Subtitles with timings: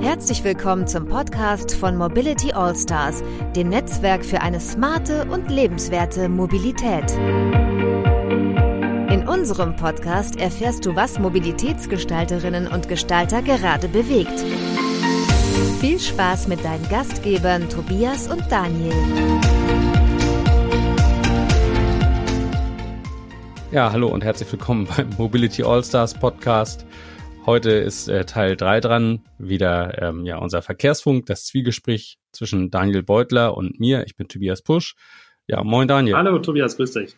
[0.00, 3.22] Herzlich willkommen zum Podcast von Mobility Allstars,
[3.56, 7.10] dem Netzwerk für eine smarte und lebenswerte Mobilität.
[9.10, 14.38] In unserem Podcast erfährst du, was Mobilitätsgestalterinnen und Gestalter gerade bewegt.
[15.80, 18.94] Viel Spaß mit deinen Gastgebern Tobias und Daniel.
[23.72, 26.84] Ja, hallo und herzlich willkommen beim Mobility Allstars Podcast.
[27.50, 33.02] Heute ist äh, Teil 3 dran, wieder ähm, ja unser Verkehrsfunk, das Zwiegespräch zwischen Daniel
[33.02, 34.04] Beutler und mir.
[34.06, 34.94] Ich bin Tobias Pusch.
[35.48, 36.14] Ja, moin Daniel.
[36.14, 37.16] Hallo Tobias, grüß dich.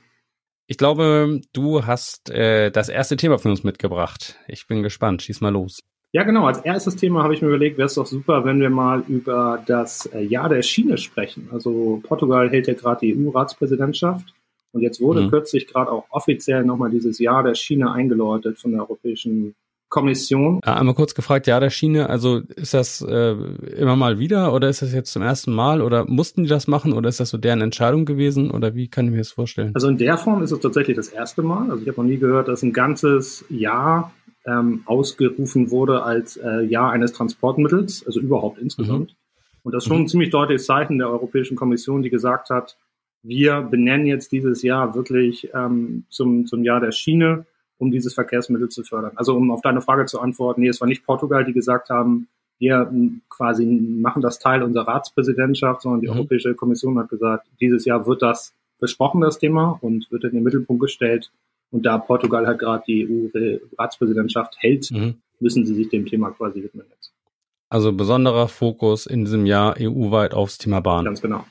[0.68, 4.38] Ich glaube, du hast äh, das erste Thema für uns mitgebracht.
[4.48, 5.20] Ich bin gespannt.
[5.20, 5.80] Schieß mal los.
[6.12, 6.46] Ja, genau.
[6.46, 9.62] Als erstes Thema habe ich mir überlegt, wäre es doch super, wenn wir mal über
[9.66, 11.51] das äh, Jahr der Schiene sprechen.
[11.52, 14.32] Also Portugal hält ja gerade die EU-Ratspräsidentschaft.
[14.73, 15.28] Und jetzt wurde mhm.
[15.28, 19.54] kürzlich gerade auch offiziell nochmal dieses Jahr der Schiene eingeläutet von der Europäischen
[19.92, 20.59] Kommission.
[20.62, 23.32] Einmal kurz gefragt, ja, der Schiene, also ist das äh,
[23.76, 26.95] immer mal wieder oder ist das jetzt zum ersten Mal oder mussten die das machen
[26.95, 29.73] oder ist das so deren Entscheidung gewesen oder wie kann ich mir das vorstellen?
[29.74, 31.70] Also in der Form ist es tatsächlich das erste Mal.
[31.70, 34.15] Also ich habe noch nie gehört, dass ein ganzes Jahr
[34.46, 39.10] ähm, ausgerufen wurde als äh, Jahr eines Transportmittels, also überhaupt insgesamt.
[39.10, 39.16] Mhm.
[39.65, 40.04] Und das ist schon mhm.
[40.04, 42.79] ein ziemlich deutliches Zeichen der Europäischen Kommission, die gesagt hat,
[43.23, 47.45] wir benennen jetzt dieses Jahr wirklich ähm, zum, zum Jahr der Schiene
[47.83, 49.11] um dieses Verkehrsmittel zu fördern.
[49.16, 52.29] Also um auf deine Frage zu antworten, nee, es war nicht Portugal, die gesagt haben,
[52.61, 52.88] wir
[53.29, 56.15] quasi machen das Teil unserer Ratspräsidentschaft, sondern die mhm.
[56.15, 60.45] Europäische Kommission hat gesagt, dieses Jahr wird das besprochen, das Thema, und wird in den
[60.45, 61.33] Mittelpunkt gestellt.
[61.73, 65.16] Und da Portugal halt gerade die EU-Ratspräsidentschaft hält, mhm.
[65.41, 67.12] müssen sie sich dem Thema quasi widmen jetzt.
[67.69, 71.05] Also besonderer Fokus in diesem Jahr EU-weit aufs Thema Bahn.
[71.05, 71.44] Ganz genau.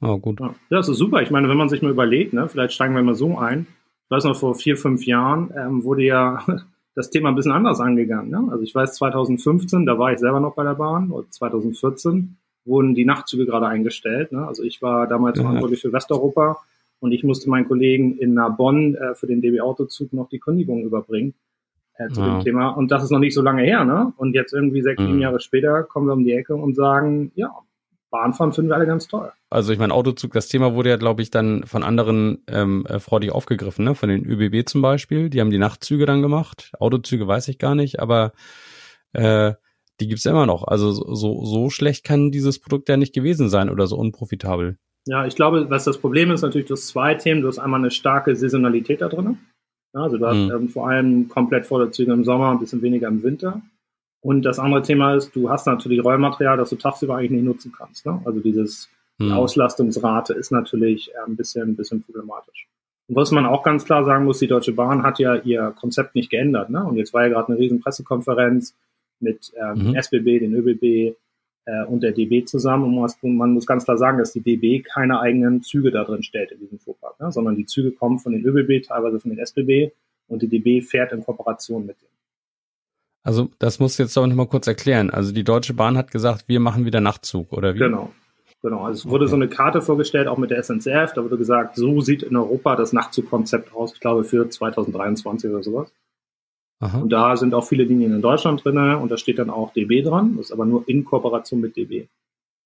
[0.00, 0.40] Oh, gut.
[0.40, 1.20] Ja, das ist super.
[1.20, 3.66] Ich meine, wenn man sich mal überlegt, ne, vielleicht steigen wir mal so ein,
[4.12, 6.44] weiß noch, vor vier, fünf Jahren ähm, wurde ja
[6.94, 8.30] das Thema ein bisschen anders angegangen.
[8.30, 8.48] Ne?
[8.50, 12.94] Also ich weiß, 2015, da war ich selber noch bei der Bahn, oder 2014 wurden
[12.94, 14.30] die Nachtzüge gerade eingestellt.
[14.30, 14.46] Ne?
[14.46, 15.44] Also ich war damals ja.
[15.44, 16.58] verantwortlich für Westeuropa
[17.00, 20.84] und ich musste meinen Kollegen in Bonn äh, für den DB Autozug noch die Kündigung
[20.84, 21.34] überbringen
[21.96, 22.38] äh, zu ja.
[22.38, 22.68] dem Thema.
[22.68, 23.84] Und das ist noch nicht so lange her.
[23.84, 24.12] Ne?
[24.16, 25.22] Und jetzt irgendwie sechs, sieben mhm.
[25.22, 27.50] Jahre später kommen wir um die Ecke und sagen, ja,
[28.12, 29.32] Bahnfahren finden wir alle ganz toll.
[29.50, 33.00] Also ich meine, Autozug, das Thema wurde ja, glaube ich, dann von anderen ähm, äh,
[33.00, 33.96] freudig aufgegriffen, ne?
[33.96, 35.30] Von den ÖBB zum Beispiel.
[35.30, 36.70] Die haben die Nachtzüge dann gemacht.
[36.78, 38.32] Autozüge weiß ich gar nicht, aber
[39.14, 39.54] äh,
[39.98, 40.64] die gibt's immer noch.
[40.64, 44.76] Also so, so schlecht kann dieses Produkt ja nicht gewesen sein oder so unprofitabel.
[45.06, 47.42] Ja, ich glaube, was das Problem ist, natürlich, du hast zwei Themen.
[47.42, 49.38] Du hast einmal eine starke Saisonalität da drin.
[49.94, 50.52] Ja, also du hast mhm.
[50.52, 53.62] ähm, vor allem komplett volle Züge im Sommer, ein bisschen weniger im Winter.
[54.22, 57.72] Und das andere Thema ist, du hast natürlich Rollmaterial, das du tagsüber eigentlich nicht nutzen
[57.76, 58.06] kannst.
[58.06, 58.22] Ne?
[58.24, 58.88] Also dieses
[59.18, 59.32] hm.
[59.32, 62.68] Auslastungsrate ist natürlich äh, ein bisschen, ein bisschen problematisch.
[63.08, 66.14] Und was man auch ganz klar sagen muss, die Deutsche Bahn hat ja ihr Konzept
[66.14, 66.70] nicht geändert.
[66.70, 66.84] Ne?
[66.84, 68.76] Und jetzt war ja gerade eine riesen Pressekonferenz
[69.18, 69.96] mit ähm, mhm.
[69.96, 71.16] SBB, den ÖBB
[71.64, 72.84] äh, und der DB zusammen.
[72.84, 76.04] Und man muss, man muss ganz klar sagen, dass die DB keine eigenen Züge da
[76.04, 77.32] drin stellt in diesem Fuhrpark, ne?
[77.32, 79.90] sondern die Züge kommen von den ÖBB, teilweise von den SBB
[80.28, 82.12] und die DB fährt in Kooperation mit denen.
[83.24, 85.10] Also das musst du jetzt doch noch mal kurz erklären.
[85.10, 87.78] Also die Deutsche Bahn hat gesagt, wir machen wieder Nachtzug, oder wie?
[87.78, 88.12] Genau.
[88.62, 89.30] Genau, also es wurde okay.
[89.30, 91.14] so eine Karte vorgestellt, auch mit der SNCF.
[91.14, 95.64] Da wurde gesagt, so sieht in Europa das Nachtzugkonzept aus, ich glaube für 2023 oder
[95.64, 95.92] sowas.
[96.78, 97.00] Aha.
[97.00, 100.02] Und da sind auch viele Linien in Deutschland drin und da steht dann auch DB
[100.02, 100.36] dran.
[100.36, 102.06] Das ist aber nur in Kooperation mit DB.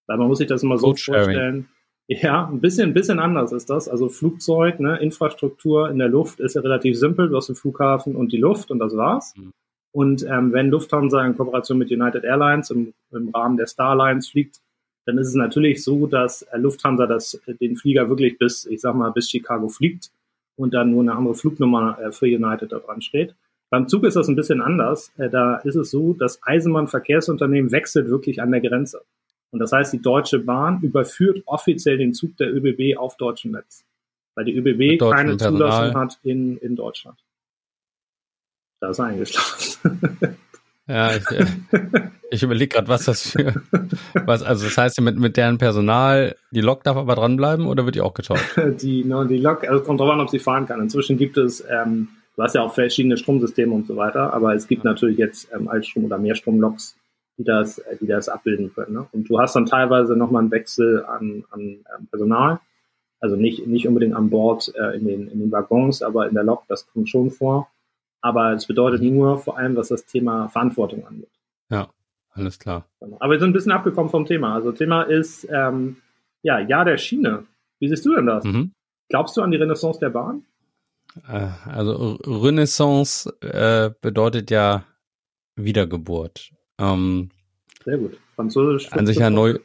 [0.07, 1.69] Weil man muss sich das immer so vorstellen.
[2.09, 3.89] Ja, ein bisschen, ein bisschen anders ist das.
[3.89, 7.29] Also Flugzeug, ne, Infrastruktur in der Luft ist ja relativ simpel.
[7.29, 9.35] Du hast den Flughafen und die Luft und das war's.
[9.37, 9.53] Mhm.
[9.97, 14.61] Und ähm, wenn Lufthansa in Kooperation mit United Airlines im, im Rahmen der Starlines fliegt,
[15.07, 18.83] dann ist es natürlich so, dass äh, Lufthansa das, äh, den Flieger wirklich bis, ich
[18.83, 20.11] sag mal, bis Chicago fliegt
[20.57, 23.35] und dann nur eine andere Flugnummer äh, für United da dran steht.
[23.71, 25.13] Beim Zug ist das ein bisschen anders.
[25.17, 29.01] Äh, da ist es so, das Eisenbahnverkehrsunternehmen wechselt wirklich an der Grenze.
[29.51, 33.87] Und das heißt, die Deutsche Bahn überführt offiziell den Zug der ÖBB auf deutschem Netz.
[34.35, 37.17] Weil die ÖBB keine Zulassung hat in, in Deutschland.
[38.81, 40.37] Da ist er eingeschlafen.
[40.89, 41.47] Ja, ich, äh,
[42.31, 43.61] ich überlege gerade, was das für
[44.25, 47.97] was, also das heißt mit, mit deren Personal, die Lok darf aber dranbleiben oder wird
[47.97, 48.57] die auch getauscht?
[48.81, 50.81] Die, no, die Lok, also kommt drauf an, ob sie fahren kann.
[50.81, 54.69] Inzwischen gibt es, ähm, du hast ja auch verschiedene Stromsysteme und so weiter, aber es
[54.69, 56.97] gibt natürlich jetzt ähm, Altstrom- oder Mehrstrom-Loks,
[57.39, 58.95] die das, äh, die das abbilden können.
[58.95, 59.07] Ne?
[59.11, 62.61] Und du hast dann teilweise nochmal einen Wechsel an, an ähm, Personal.
[63.19, 66.45] Also nicht, nicht unbedingt an Bord äh, in, den, in den Waggons, aber in der
[66.45, 67.69] Lok, das kommt schon vor.
[68.21, 71.31] Aber es bedeutet nur vor allem, was das Thema Verantwortung angeht.
[71.71, 71.91] Ja,
[72.31, 72.87] alles klar.
[73.01, 73.17] Genau.
[73.21, 74.55] Aber wir sind ein bisschen abgekommen vom Thema.
[74.55, 75.97] Also Thema ist, ähm,
[76.43, 77.47] ja, Jahr der Schiene.
[77.79, 78.45] Wie siehst du denn das?
[78.45, 78.73] Mhm.
[79.09, 80.45] Glaubst du an die Renaissance der Bahn?
[81.29, 84.85] Äh, also Renaissance äh, bedeutet ja
[85.57, 86.51] Wiedergeburt.
[86.79, 87.31] Ähm,
[87.85, 88.19] Sehr gut.
[88.35, 88.93] Französisch.
[88.93, 89.59] An sich ja neu.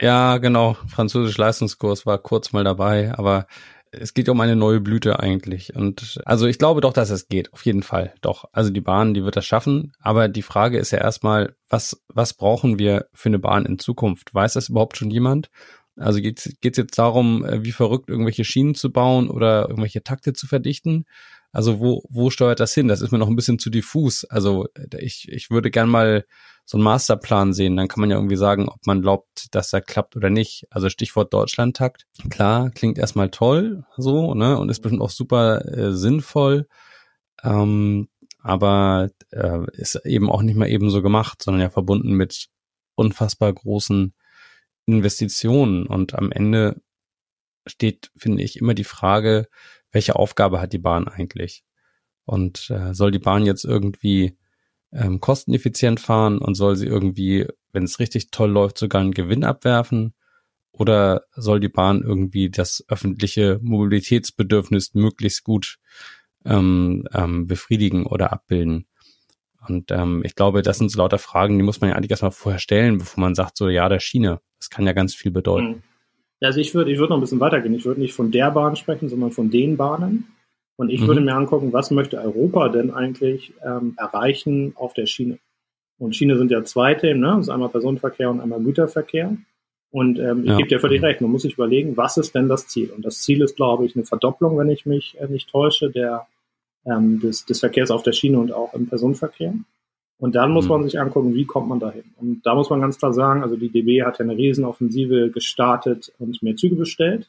[0.00, 0.74] Ja, genau.
[0.88, 3.46] Französisch Leistungskurs war kurz mal dabei, aber
[3.92, 5.76] es geht um eine neue Blüte eigentlich.
[5.76, 7.52] Und also ich glaube doch, dass es geht.
[7.52, 8.14] Auf jeden Fall.
[8.22, 8.46] Doch.
[8.52, 9.92] Also die Bahn, die wird das schaffen.
[10.00, 14.34] Aber die Frage ist ja erstmal, was, was brauchen wir für eine Bahn in Zukunft?
[14.34, 15.50] Weiß das überhaupt schon jemand?
[15.96, 20.32] Also geht es jetzt darum, äh, wie verrückt irgendwelche Schienen zu bauen oder irgendwelche Takte
[20.32, 21.04] zu verdichten?
[21.52, 22.88] Also wo, wo steuert das hin?
[22.88, 24.24] Das ist mir noch ein bisschen zu diffus.
[24.24, 26.24] Also äh, ich, ich würde gern mal
[26.72, 27.76] so einen Masterplan sehen.
[27.76, 30.66] Dann kann man ja irgendwie sagen, ob man glaubt, dass er klappt oder nicht.
[30.70, 32.06] Also Stichwort Deutschlandtakt.
[32.30, 34.58] Klar, klingt erstmal toll, so, ne?
[34.58, 36.66] Und ist bestimmt auch super äh, sinnvoll.
[37.42, 38.08] Ähm,
[38.40, 42.48] aber äh, ist eben auch nicht mal eben so gemacht, sondern ja verbunden mit
[42.94, 44.14] unfassbar großen
[44.86, 45.84] Investitionen.
[45.86, 46.80] Und am Ende
[47.66, 49.46] steht, finde ich, immer die Frage,
[49.90, 51.64] welche Aufgabe hat die Bahn eigentlich?
[52.24, 54.38] Und äh, soll die Bahn jetzt irgendwie
[54.92, 59.44] ähm, kosteneffizient fahren und soll sie irgendwie, wenn es richtig toll läuft, sogar einen Gewinn
[59.44, 60.14] abwerfen?
[60.72, 65.78] Oder soll die Bahn irgendwie das öffentliche Mobilitätsbedürfnis möglichst gut
[66.44, 68.86] ähm, ähm, befriedigen oder abbilden?
[69.68, 72.32] Und ähm, ich glaube, das sind so lauter Fragen, die muss man ja eigentlich erstmal
[72.32, 74.40] vorher stellen, bevor man sagt, so ja, der Schiene.
[74.58, 75.74] Das kann ja ganz viel bedeuten.
[75.74, 75.82] Hm.
[76.40, 77.74] Also ich würde ich würde noch ein bisschen weitergehen.
[77.74, 80.26] Ich würde nicht von der Bahn sprechen, sondern von den Bahnen.
[80.76, 81.06] Und ich mhm.
[81.08, 85.38] würde mir angucken, was möchte Europa denn eigentlich ähm, erreichen auf der Schiene?
[85.98, 87.34] Und Schiene sind ja zwei Themen, ne?
[87.36, 89.36] Das ist einmal Personenverkehr und einmal Güterverkehr.
[89.92, 90.52] Und ähm, ja.
[90.52, 91.06] ich gebe dir völlig mhm.
[91.06, 92.90] recht, man muss sich überlegen, was ist denn das Ziel?
[92.90, 96.26] Und das Ziel ist, glaube ich, eine Verdopplung, wenn ich mich äh, nicht täusche, der,
[96.86, 99.54] ähm, des, des Verkehrs auf der Schiene und auch im Personenverkehr.
[100.18, 100.70] Und dann muss mhm.
[100.70, 102.04] man sich angucken, wie kommt man dahin.
[102.16, 106.12] Und da muss man ganz klar sagen, also die DB hat ja eine Riesenoffensive gestartet
[106.18, 107.28] und mehr Züge bestellt.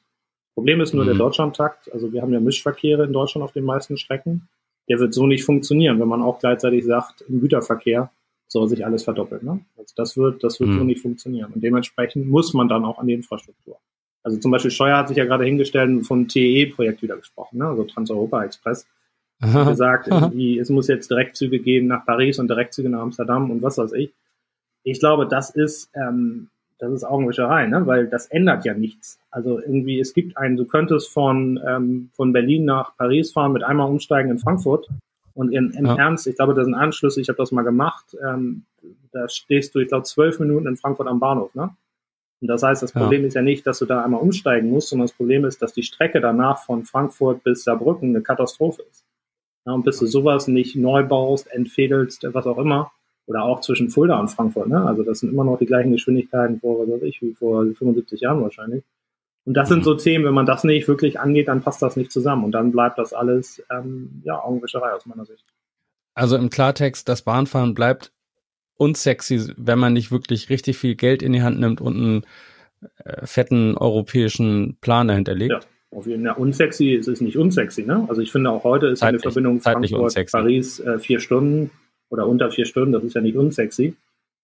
[0.53, 1.09] Problem ist nur mhm.
[1.09, 1.91] der Deutschlandtakt.
[1.91, 4.47] Also wir haben ja Mischverkehre in Deutschland auf den meisten Strecken.
[4.89, 8.11] Der wird so nicht funktionieren, wenn man auch gleichzeitig sagt, im Güterverkehr
[8.47, 9.45] soll sich alles verdoppeln.
[9.45, 9.59] Ne?
[9.77, 10.79] Also das wird, das wird mhm.
[10.79, 11.51] so nicht funktionieren.
[11.53, 13.77] Und dementsprechend muss man dann auch an die Infrastruktur.
[14.21, 17.67] Also zum Beispiel Steuer hat sich ja gerade hingestellt und vom TE-Projekt wieder gesprochen, ne?
[17.67, 18.85] also Trans-Europa Express.
[19.41, 19.69] Aha.
[19.69, 23.91] gesagt, es muss jetzt Direktzüge geben nach Paris und Direktzüge nach Amsterdam und was weiß
[23.93, 24.13] ich.
[24.83, 27.85] Ich glaube, das ist ähm, das ist Augenwischerei, ne?
[27.85, 29.19] weil das ändert ja nichts.
[29.31, 33.63] Also irgendwie, es gibt einen, du könntest von, ähm, von Berlin nach Paris fahren, mit
[33.63, 34.89] einmal umsteigen in Frankfurt
[35.33, 35.95] und in, in ja.
[35.95, 38.65] Ernst, ich glaube, das sind Anschlüsse, ich habe das mal gemacht, ähm,
[39.11, 41.53] da stehst du, ich glaube, zwölf Minuten in Frankfurt am Bahnhof.
[41.55, 41.69] Ne?
[42.41, 43.27] Und das heißt, das Problem ja.
[43.27, 45.83] ist ja nicht, dass du da einmal umsteigen musst, sondern das Problem ist, dass die
[45.83, 49.05] Strecke danach von Frankfurt bis Saarbrücken eine Katastrophe ist.
[49.65, 52.91] Ja, und bis du sowas nicht neu baust, entfädelst, was auch immer,
[53.25, 54.85] oder auch zwischen Fulda und Frankfurt, ne?
[54.85, 58.21] Also das sind immer noch die gleichen Geschwindigkeiten vor, was weiß ich, wie vor 75
[58.21, 58.83] Jahren wahrscheinlich.
[59.45, 62.11] Und das sind so Themen, wenn man das nicht wirklich angeht, dann passt das nicht
[62.11, 62.45] zusammen.
[62.45, 65.43] Und dann bleibt das alles, ähm, ja, Augenwischerei aus meiner Sicht.
[66.13, 68.13] Also im Klartext, das Bahnfahren bleibt
[68.75, 72.25] unsexy, wenn man nicht wirklich richtig viel Geld in die Hand nimmt und einen
[73.03, 75.51] äh, fetten europäischen Plan dahinter legt.
[75.51, 75.59] Ja,
[75.91, 76.35] auf jeden Fall.
[76.35, 78.05] Unsexy ist es nicht unsexy, ne?
[78.07, 81.71] Also ich finde auch heute ist zeitlich, eine Verbindung Frankfurt-Paris äh, vier Stunden
[82.13, 83.95] oder unter vier Stunden, das ist ja nicht unsexy.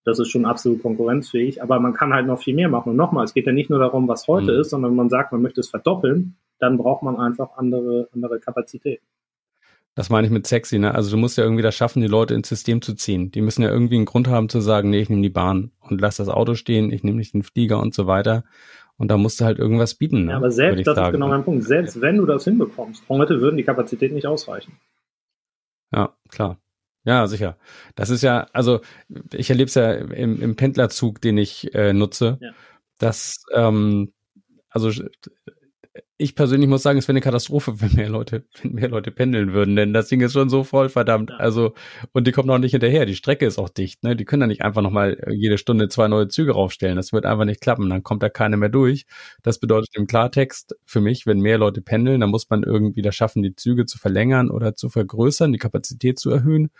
[0.04, 2.90] Das ist schon absolut konkurrenzfähig, aber man kann halt noch viel mehr machen.
[2.90, 4.60] Und nochmal, es geht ja nicht nur darum, was heute mhm.
[4.60, 9.00] ist, sondern man sagt, man möchte es verdoppeln, dann braucht man einfach andere, andere Kapazität.
[9.94, 10.94] Das meine ich mit sexy, ne?
[10.94, 13.30] Also du musst ja irgendwie das schaffen, die Leute ins System zu ziehen.
[13.30, 16.00] Die müssen ja irgendwie einen Grund haben zu sagen, nee, ich nehme die Bahn und
[16.00, 18.44] lass das Auto stehen, ich nehme nicht den Flieger und so weiter.
[18.96, 20.24] Und da musst du halt irgendwas bieten.
[20.24, 20.32] Ne?
[20.32, 21.08] Ja, aber selbst, das sagen.
[21.08, 24.72] ist genau mein Punkt, selbst wenn du das hinbekommst, heute würden die Kapazitäten nicht ausreichen.
[25.92, 26.58] Ja, klar.
[27.10, 27.58] Ja, sicher.
[27.96, 28.82] Das ist ja, also
[29.34, 32.52] ich erlebe es ja im, im Pendlerzug, den ich äh, nutze, ja.
[32.98, 34.12] dass ähm,
[34.68, 34.92] also
[36.18, 39.54] ich persönlich muss sagen, es wäre eine Katastrophe, wenn mehr Leute, wenn mehr Leute pendeln
[39.54, 41.30] würden, denn das Ding ist schon so voll, verdammt.
[41.30, 41.36] Ja.
[41.38, 41.74] Also,
[42.12, 43.06] und die kommen noch nicht hinterher.
[43.06, 44.14] Die Strecke ist auch dicht, ne?
[44.16, 46.96] Die können da nicht einfach nochmal äh, jede Stunde zwei neue Züge raufstellen.
[46.96, 47.88] Das wird einfach nicht klappen.
[47.90, 49.06] Dann kommt da keiner mehr durch.
[49.42, 53.16] Das bedeutet im Klartext für mich, wenn mehr Leute pendeln, dann muss man irgendwie das
[53.16, 56.70] schaffen, die Züge zu verlängern oder zu vergrößern, die Kapazität zu erhöhen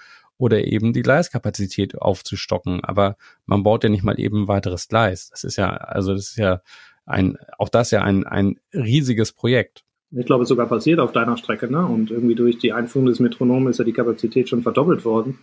[0.41, 2.83] oder eben die Gleiskapazität aufzustocken.
[2.83, 5.29] Aber man baut ja nicht mal eben ein weiteres Gleis.
[5.29, 6.63] Das ist ja, also das ist ja
[7.05, 9.85] ein, auch das ja ein, ein riesiges Projekt.
[10.13, 11.87] Ich glaube, es ist sogar passiert auf deiner Strecke, ne?
[11.87, 15.39] Und irgendwie durch die Einführung des Metronoms ist ja die Kapazität schon verdoppelt worden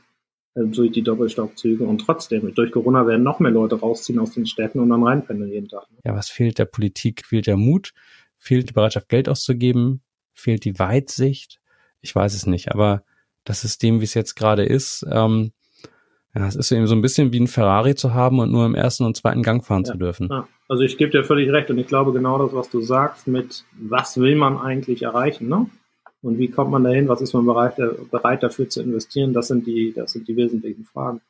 [0.55, 4.47] äh, durch die Doppelstockzüge und trotzdem, durch Corona werden noch mehr Leute rausziehen aus den
[4.47, 5.85] Städten und am Rheinpendeln jeden Tag.
[6.03, 7.25] Ja, was fehlt der Politik?
[7.25, 7.93] Fehlt der Mut?
[8.37, 10.01] Fehlt die Bereitschaft, Geld auszugeben?
[10.33, 11.61] Fehlt die Weitsicht?
[12.01, 13.03] Ich weiß es nicht, aber
[13.47, 15.51] das System, wie es jetzt gerade ist, ähm,
[16.35, 18.75] ja, es ist eben so ein bisschen wie ein Ferrari zu haben und nur im
[18.75, 20.27] ersten und zweiten Gang fahren ja, zu dürfen.
[20.29, 20.47] Ja.
[20.67, 23.63] Also ich gebe dir völlig recht und ich glaube genau das, was du sagst mit,
[23.79, 25.67] was will man eigentlich erreichen, ne?
[26.21, 27.07] Und wie kommt man dahin?
[27.07, 27.75] Was ist man bereit,
[28.11, 29.33] bereit dafür zu investieren?
[29.33, 31.21] Das sind die, das sind die wesentlichen Fragen.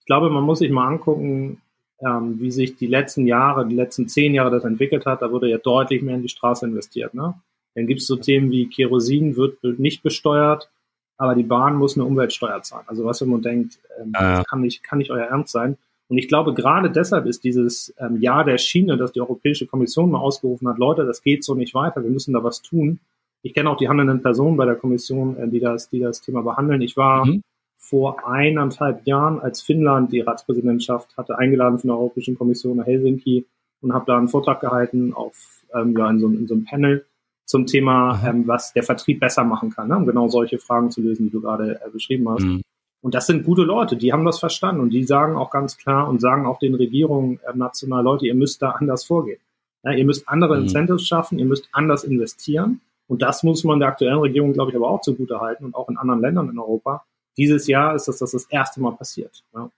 [0.00, 1.60] Ich glaube, man muss sich mal angucken,
[2.00, 5.22] ähm, wie sich die letzten Jahre, die letzten zehn Jahre das entwickelt hat.
[5.22, 7.14] Da wurde ja deutlich mehr in die Straße investiert.
[7.14, 7.34] Ne?
[7.74, 10.70] Dann gibt es so Themen wie Kerosin wird nicht besteuert,
[11.18, 12.84] aber die Bahn muss eine Umweltsteuer zahlen.
[12.86, 14.38] Also was, wenn man denkt, ähm, ah.
[14.38, 15.76] das kann nicht, kann nicht euer Ernst sein.
[16.08, 20.10] Und ich glaube, gerade deshalb ist dieses ähm, Jahr der Schiene, das die Europäische Kommission
[20.10, 23.00] mal ausgerufen hat, Leute, das geht so nicht weiter, wir müssen da was tun.
[23.42, 26.42] Ich kenne auch die handelnden Personen bei der Kommission, äh, die das, die das Thema
[26.42, 26.80] behandeln.
[26.80, 27.42] Ich war mhm.
[27.76, 33.44] vor eineinhalb Jahren, als Finnland die Ratspräsidentschaft hatte, eingeladen von der Europäischen Kommission nach Helsinki
[33.80, 37.04] und habe da einen Vortrag gehalten auf ähm, ja, in, so, in so einem Panel
[37.48, 39.96] zum Thema, ähm, was der Vertrieb besser machen kann, ne?
[39.96, 42.42] um genau solche Fragen zu lösen, die du gerade äh, beschrieben hast.
[42.42, 42.60] Mhm.
[43.00, 46.08] Und das sind gute Leute, die haben das verstanden und die sagen auch ganz klar
[46.08, 49.40] und sagen auch den Regierungen äh, national, Leute, ihr müsst da anders vorgehen.
[49.82, 50.64] Ja, ihr müsst andere mhm.
[50.64, 52.82] Incentives schaffen, ihr müsst anders investieren.
[53.06, 55.88] Und das muss man der aktuellen Regierung, glaube ich, aber auch zugute halten und auch
[55.88, 57.06] in anderen Ländern in Europa.
[57.38, 59.42] Dieses Jahr ist das das, das erste Mal passiert.
[59.54, 59.70] Ja.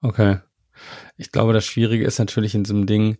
[0.00, 0.38] Okay.
[1.16, 3.18] Ich glaube, das Schwierige ist natürlich in diesem Ding,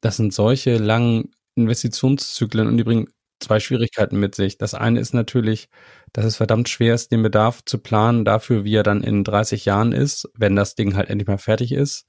[0.00, 3.08] das sind solche langen Investitionszyklen und die bringen
[3.40, 4.58] zwei Schwierigkeiten mit sich.
[4.58, 5.68] Das eine ist natürlich,
[6.12, 9.64] dass es verdammt schwer ist, den Bedarf zu planen dafür, wie er dann in 30
[9.64, 12.06] Jahren ist, wenn das Ding halt endlich mal fertig ist.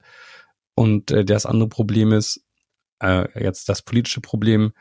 [0.74, 2.44] Und äh, das andere Problem ist,
[3.00, 4.72] äh, jetzt das politische Problem,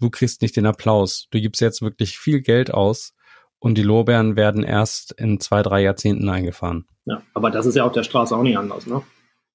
[0.00, 1.28] du kriegst nicht den Applaus.
[1.30, 3.14] Du gibst jetzt wirklich viel Geld aus
[3.58, 6.86] und die Lorbeeren werden erst in zwei, drei Jahrzehnten eingefahren.
[7.04, 9.02] Ja, aber das ist ja auf der Straße auch nicht anders, ne?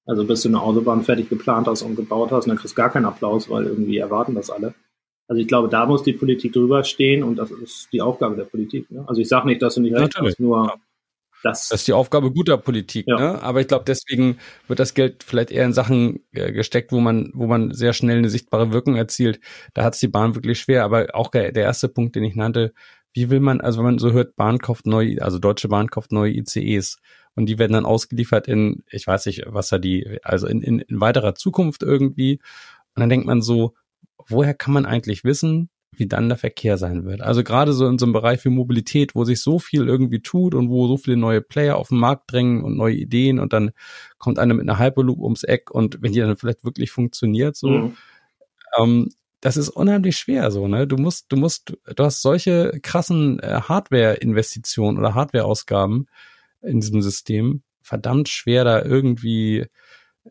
[0.06, 2.82] Also bis du eine Autobahn fertig geplant hast und gebaut hast, und dann kriegst du
[2.82, 4.74] gar keinen Applaus, weil irgendwie erwarten das alle.
[5.28, 8.44] Also ich glaube, da muss die Politik drüber stehen und das ist die Aufgabe der
[8.44, 8.92] Politik.
[8.92, 9.06] Ne?
[9.08, 10.76] Also ich sage nicht, dass du nicht recht hast, nur ja.
[11.44, 11.70] das.
[11.70, 13.18] Das ist die Aufgabe guter Politik, ja.
[13.18, 13.42] ne?
[13.42, 17.32] Aber ich glaube, deswegen wird das Geld vielleicht eher in Sachen äh, gesteckt, wo man,
[17.34, 19.40] wo man sehr schnell eine sichtbare Wirkung erzielt.
[19.74, 20.84] Da hat es die Bahn wirklich schwer.
[20.84, 22.74] Aber auch der, der erste Punkt, den ich nannte,
[23.14, 26.12] wie will man, also wenn man so hört, Bahn kauft neue, also Deutsche Bahn kauft
[26.12, 26.98] neue ICEs
[27.36, 30.80] und die werden dann ausgeliefert in, ich weiß nicht, was da die, also in, in,
[30.80, 32.40] in weiterer Zukunft irgendwie.
[32.96, 33.74] Und dann denkt man so,
[34.28, 37.22] woher kann man eigentlich wissen, wie dann der Verkehr sein wird?
[37.22, 40.56] Also gerade so in so einem Bereich wie Mobilität, wo sich so viel irgendwie tut
[40.56, 43.72] und wo so viele neue Player auf den Markt drängen und neue Ideen und dann
[44.18, 47.70] kommt einer mit einer Hyperloop ums Eck und wenn die dann vielleicht wirklich funktioniert, so,
[47.70, 47.98] mhm.
[48.80, 49.10] ähm,
[49.42, 50.88] das ist unheimlich schwer so, ne?
[50.88, 56.08] Du musst, du musst, du hast solche krassen äh, Hardware-Investitionen oder Hardware-Ausgaben,
[56.64, 59.66] in diesem System verdammt schwer, da irgendwie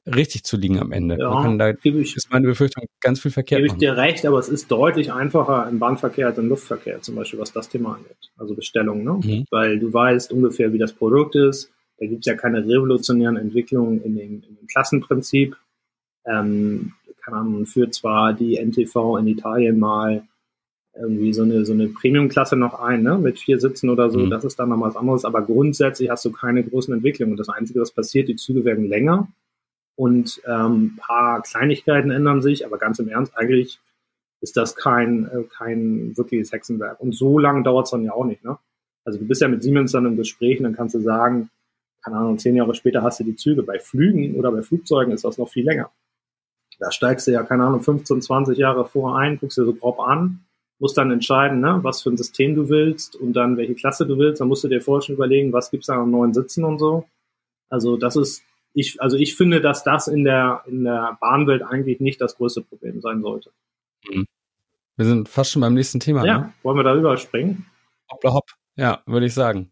[0.07, 1.19] richtig zu liegen am Ende.
[1.19, 4.25] Ja, Man kann da, ich, ist meine Befürchtung, ganz viel Verkehr Gebe ich dir recht,
[4.25, 7.97] aber es ist deutlich einfacher im Bahnverkehr als im Luftverkehr, zum Beispiel, was das Thema
[7.97, 8.17] angeht.
[8.39, 9.21] Also Bestellungen, ne?
[9.23, 9.45] Mhm.
[9.51, 11.71] Weil du weißt ungefähr, wie das Produkt ist.
[11.99, 15.57] Da gibt es ja keine revolutionären Entwicklungen in dem, in dem Klassenprinzip.
[16.25, 16.95] Ähm,
[17.27, 20.25] Ahnung, man führt zwar die NTV in Italien mal
[20.95, 23.17] irgendwie so eine, so eine Premium-Klasse noch ein, ne?
[23.17, 24.19] mit vier Sitzen oder so.
[24.19, 24.31] Mhm.
[24.31, 25.25] Das ist dann noch was anderes.
[25.25, 27.33] Aber grundsätzlich hast du keine großen Entwicklungen.
[27.33, 29.29] Und das Einzige, was passiert, die Züge werden länger
[29.97, 32.67] und ähm, paar Kleinigkeiten ändern sich.
[32.67, 33.81] Aber ganz im Ernst, eigentlich
[34.43, 37.01] ist das kein, äh, kein wirkliches Hexenwerk.
[37.01, 38.45] Und so lange dauert es dann ja auch nicht.
[38.45, 38.59] Ne?
[39.05, 41.49] Also du bist ja mit Siemens dann im Gespräch und dann kannst du sagen,
[42.05, 43.63] keine Ahnung, zehn Jahre später hast du die Züge.
[43.63, 45.91] Bei Flügen oder bei Flugzeugen ist das noch viel länger.
[46.79, 50.01] Da steigst du ja, keine Ahnung, 15, 20 Jahre vorher ein, guckst dir so grob
[50.01, 50.41] an
[50.83, 54.19] musst dann entscheiden, ne, was für ein System du willst und dann welche Klasse du
[54.19, 54.41] willst.
[54.41, 57.07] Dann musst du dir vorher schon überlegen, was gibt's da an neuen Sitzen und so.
[57.71, 58.43] Also das ist,
[58.75, 62.62] ich, also ich finde, dass das in der, in der Bahnwelt eigentlich nicht das größte
[62.62, 63.53] Problem sein sollte.
[64.11, 64.27] Mhm.
[64.97, 66.27] Wir sind fast schon beim nächsten Thema.
[66.27, 66.53] Ja, ne?
[66.65, 67.65] wollen wir da überspringen?
[68.11, 68.51] Hoppla hopp.
[68.75, 69.71] Ja, würde ich sagen.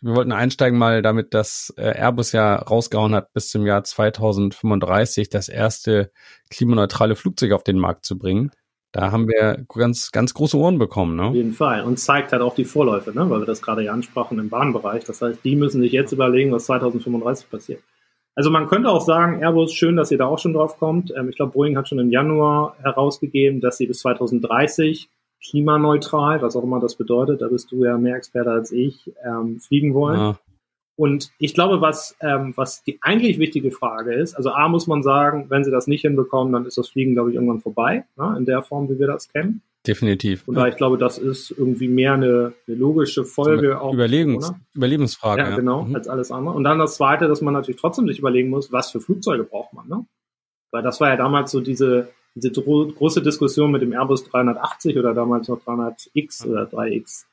[0.00, 5.28] Wir wollten einsteigen mal damit, dass äh, Airbus ja rausgehauen hat, bis zum Jahr 2035
[5.28, 6.10] das erste
[6.50, 8.50] klimaneutrale Flugzeug auf den Markt zu bringen.
[8.92, 11.24] Da haben wir ganz, ganz große Ohren bekommen, ne?
[11.24, 11.82] Auf jeden Fall.
[11.82, 13.28] Und zeigt halt auch die Vorläufe, ne?
[13.30, 15.04] weil wir das gerade ja ansprachen im Bahnbereich.
[15.04, 17.80] Das heißt, die müssen sich jetzt überlegen, was 2035 passiert.
[18.34, 21.12] Also man könnte auch sagen, Airbus, schön, dass ihr da auch schon drauf kommt.
[21.16, 25.08] Ähm, ich glaube, Boeing hat schon im Januar herausgegeben, dass sie bis 2030
[25.42, 29.58] klimaneutral, was auch immer das bedeutet, da bist du ja mehr Experte als ich, ähm,
[29.58, 30.18] fliegen wollen.
[30.18, 30.38] Ja.
[30.96, 35.02] Und ich glaube, was, ähm, was die eigentlich wichtige Frage ist, also A muss man
[35.02, 38.34] sagen, wenn sie das nicht hinbekommen, dann ist das Fliegen, glaube ich, irgendwann vorbei, ne,
[38.36, 39.62] in der Form, wie wir das kennen.
[39.86, 40.46] Definitiv.
[40.46, 43.94] Und da ich glaube, das ist irgendwie mehr eine, eine logische Folge auch.
[43.94, 44.60] Überlegungs oder?
[44.74, 45.42] Überlebensfrage.
[45.42, 45.96] Ja, ja, genau, mhm.
[45.96, 46.54] als alles andere.
[46.54, 49.72] Und dann das Zweite, dass man natürlich trotzdem sich überlegen muss, was für Flugzeuge braucht
[49.72, 50.06] man, ne?
[50.70, 55.14] Weil das war ja damals so diese, diese große Diskussion mit dem Airbus 380 oder
[55.14, 57.24] damals noch 300X oder 3X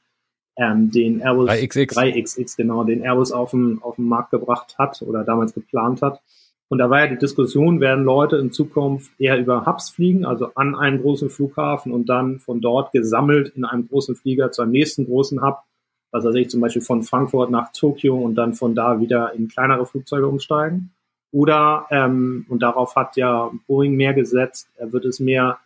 [0.60, 1.94] ähm, den Airbus 3XX.
[1.94, 6.22] 3XX, genau, den Airbus auf den, auf den Markt gebracht hat oder damals geplant hat.
[6.68, 10.52] Und da war ja die Diskussion, werden Leute in Zukunft eher über Hubs fliegen, also
[10.54, 14.72] an einen großen Flughafen und dann von dort gesammelt in einem großen Flieger zu einem
[14.72, 15.64] nächsten großen Hub
[16.12, 19.48] was weiß ich, zum Beispiel von Frankfurt nach Tokio und dann von da wieder in
[19.48, 20.92] kleinere Flugzeuge umsteigen.
[21.32, 25.60] Oder, ähm, und darauf hat ja Boeing mehr gesetzt, er wird es mehr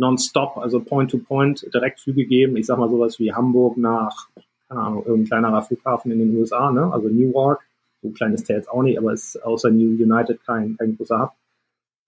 [0.00, 2.56] nonstop, also Point-to-Point Direktflüge geben.
[2.56, 4.28] Ich sag mal sowas wie Hamburg nach,
[4.68, 6.92] keine Ahnung, irgendein kleinerer Flughafen in den USA, ne?
[6.92, 7.60] also Newark.
[8.02, 11.20] So klein ist der jetzt auch nicht, aber ist außer New United kein, kein großer
[11.20, 11.32] Hub.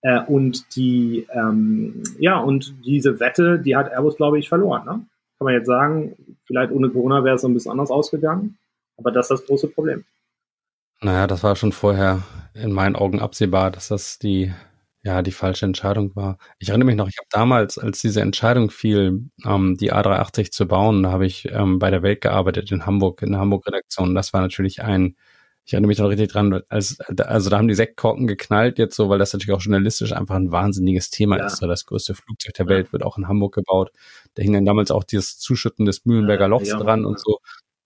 [0.01, 4.85] Äh, und die, ähm, ja, und diese Wette, die hat Airbus, glaube ich, verloren.
[4.85, 4.91] Ne?
[4.91, 8.57] Kann man jetzt sagen, vielleicht ohne Corona wäre es ein bisschen anders ausgegangen,
[8.97, 10.03] aber das ist das große Problem.
[11.01, 12.23] Naja, das war schon vorher
[12.53, 14.51] in meinen Augen absehbar, dass das die,
[15.03, 16.37] ja, die falsche Entscheidung war.
[16.59, 20.65] Ich erinnere mich noch, ich habe damals, als diese Entscheidung fiel, ähm, die A380 zu
[20.65, 24.15] bauen, da habe ich ähm, bei der Welt gearbeitet in Hamburg, in der Hamburg-Redaktion.
[24.15, 25.17] Das war natürlich ein,
[25.65, 29.09] ich erinnere mich noch richtig dran, als, also da haben die Sektkorken geknallt jetzt so,
[29.09, 31.47] weil das natürlich auch journalistisch einfach ein wahnsinniges Thema ja.
[31.47, 31.57] ist.
[31.57, 33.91] So das größte Flugzeug der Welt wird auch in Hamburg gebaut.
[34.35, 37.39] Da hing dann damals auch dieses Zuschütten des Mühlenberger Lochs ja, dran und so.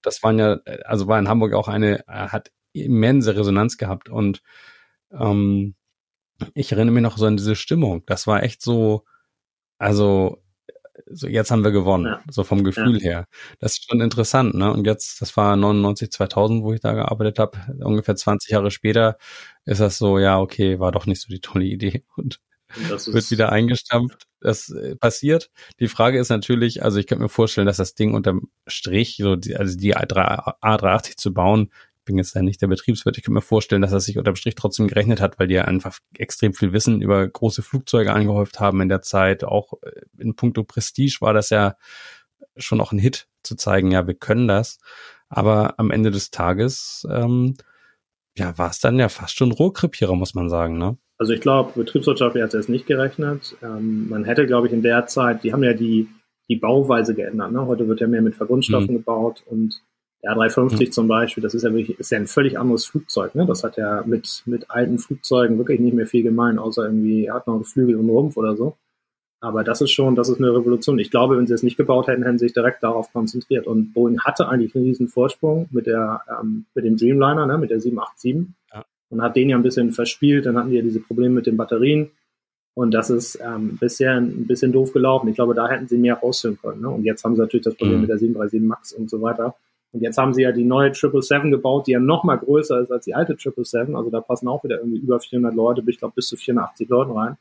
[0.03, 4.43] Das waren ja, also war in Hamburg auch eine, hat immense Resonanz gehabt und
[5.11, 5.73] ähm,
[6.53, 8.03] ich erinnere mich noch so an diese Stimmung.
[8.05, 9.05] Das war echt so,
[9.77, 10.41] also
[11.09, 12.21] so jetzt haben wir gewonnen, ja.
[12.29, 13.03] so vom Gefühl ja.
[13.03, 13.27] her.
[13.59, 14.71] Das ist schon interessant, ne?
[14.71, 17.57] Und jetzt, das war 99, 2000, wo ich da gearbeitet habe.
[17.83, 19.17] Ungefähr 20 Jahre später
[19.65, 22.39] ist das so, ja, okay, war doch nicht so die tolle Idee und,
[22.75, 24.27] und wird wieder eingestampft.
[24.39, 25.49] Das äh, passiert.
[25.79, 29.35] Die Frage ist natürlich, also ich könnte mir vorstellen, dass das Ding unterm Strich, so
[29.35, 31.71] die, also die A380 zu bauen,
[32.07, 34.55] bin jetzt ja nicht der Betriebswirt, ich kann mir vorstellen, dass er sich unterm Strich
[34.55, 38.81] trotzdem gerechnet hat, weil die ja einfach extrem viel Wissen über große Flugzeuge angehäuft haben
[38.81, 39.43] in der Zeit.
[39.43, 41.75] Auch äh, in puncto Prestige war das ja
[42.55, 44.79] schon auch ein Hit, zu zeigen, ja, wir können das.
[45.29, 47.55] Aber am Ende des Tages, ähm,
[48.37, 50.97] ja, war es dann ja fast schon Rohrkrepierer, muss man sagen, ne?
[51.19, 53.57] Also ich glaube, betriebswirtschaftlich hat es nicht gerechnet.
[53.63, 56.07] Ähm, man hätte, glaube ich, in der Zeit, die haben ja die,
[56.47, 57.51] die Bauweise geändert.
[57.51, 57.65] Ne?
[57.65, 58.97] Heute wird ja mehr mit Verbundstoffen mhm.
[58.99, 59.81] gebaut und
[60.23, 60.91] der A350 mhm.
[60.91, 63.35] zum Beispiel, das ist ja wirklich, ist ja ein völlig anderes Flugzeug.
[63.35, 63.45] Ne?
[63.45, 67.47] Das hat ja mit, mit alten Flugzeugen wirklich nicht mehr viel gemein, außer irgendwie, hat
[67.47, 68.75] noch Flügel und Rumpf oder so.
[69.39, 70.97] Aber das ist schon, das ist eine Revolution.
[70.97, 73.67] Ich glaube, wenn sie es nicht gebaut hätten, hätten sie sich direkt darauf konzentriert.
[73.67, 77.69] Und Boeing hatte eigentlich einen riesen Vorsprung mit der, ähm, mit dem Dreamliner, ne, mit
[77.69, 78.47] der 787.
[78.73, 78.83] Ja.
[79.09, 80.47] Und hat den ja ein bisschen verspielt.
[80.47, 82.09] Dann hatten die ja diese Probleme mit den Batterien.
[82.73, 85.27] Und das ist ähm, bisher ein bisschen doof gelaufen.
[85.27, 86.81] Ich glaube, da hätten sie mehr rausholen können.
[86.81, 86.89] Ne?
[86.89, 88.01] Und jetzt haben sie natürlich das Problem mhm.
[88.01, 89.55] mit der 737 MAX und so weiter.
[89.93, 92.91] Und jetzt haben sie ja die neue 777 gebaut, die ja noch mal größer ist
[92.91, 93.95] als die alte 777.
[93.95, 97.11] Also da passen auch wieder irgendwie über 400 Leute, ich glaube bis zu 480 Leuten
[97.11, 97.37] rein.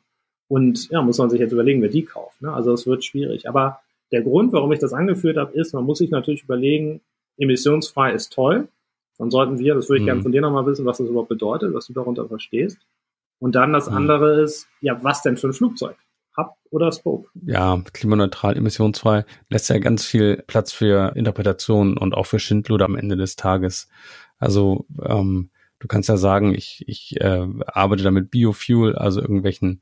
[0.48, 2.40] Und ja, muss man sich jetzt überlegen, wer die kauft.
[2.40, 2.52] Ne?
[2.52, 3.48] Also es wird schwierig.
[3.48, 3.80] Aber
[4.12, 7.00] der Grund, warum ich das angeführt habe, ist, man muss sich natürlich überlegen,
[7.38, 8.68] emissionsfrei ist toll.
[9.18, 10.06] Dann sollten wir, das würde ich mhm.
[10.06, 12.78] gerne von dir nochmal wissen, was das überhaupt bedeutet, was du darunter verstehst.
[13.38, 13.96] Und dann das mhm.
[13.96, 15.96] andere ist, ja, was denn für ein Flugzeug?
[16.37, 17.29] Hub oder Spoke.
[17.44, 22.96] Ja, klimaneutral, emissionsfrei, lässt ja ganz viel Platz für Interpretationen und auch für Schindluder am
[22.96, 23.88] Ende des Tages.
[24.38, 29.81] Also ähm, du kannst ja sagen, ich, ich äh, arbeite da mit Biofuel, also irgendwelchen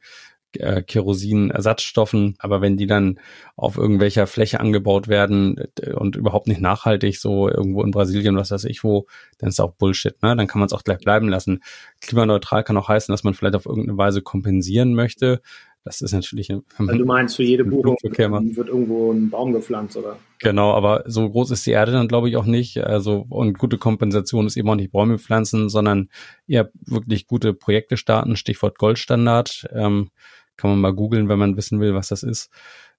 [0.59, 3.19] äh, Kerosin-Ersatzstoffen, aber wenn die dann
[3.57, 8.51] auf irgendwelcher Fläche angebaut werden äh, und überhaupt nicht nachhaltig, so irgendwo in Brasilien, was
[8.51, 9.07] weiß ich wo,
[9.39, 10.37] dann ist auch Bullshit, ne?
[10.37, 11.63] Dann kann man es auch gleich bleiben lassen.
[12.01, 15.41] Klimaneutral kann auch heißen, dass man vielleicht auf irgendeine Weise kompensieren möchte.
[15.85, 16.49] Das ist natürlich.
[16.79, 20.19] Also du meinst, für jede Buchung wird irgendwo ein Baum gepflanzt, oder?
[20.41, 22.79] Genau, aber so groß ist die Erde dann, glaube ich, auch nicht.
[22.79, 26.09] Also, und gute Kompensation ist eben auch nicht Bäume pflanzen, sondern
[26.47, 28.37] eher wirklich gute Projekte starten.
[28.37, 29.67] Stichwort Goldstandard.
[29.73, 30.11] Ähm,
[30.57, 32.51] kann man mal googeln, wenn man wissen will, was das ist.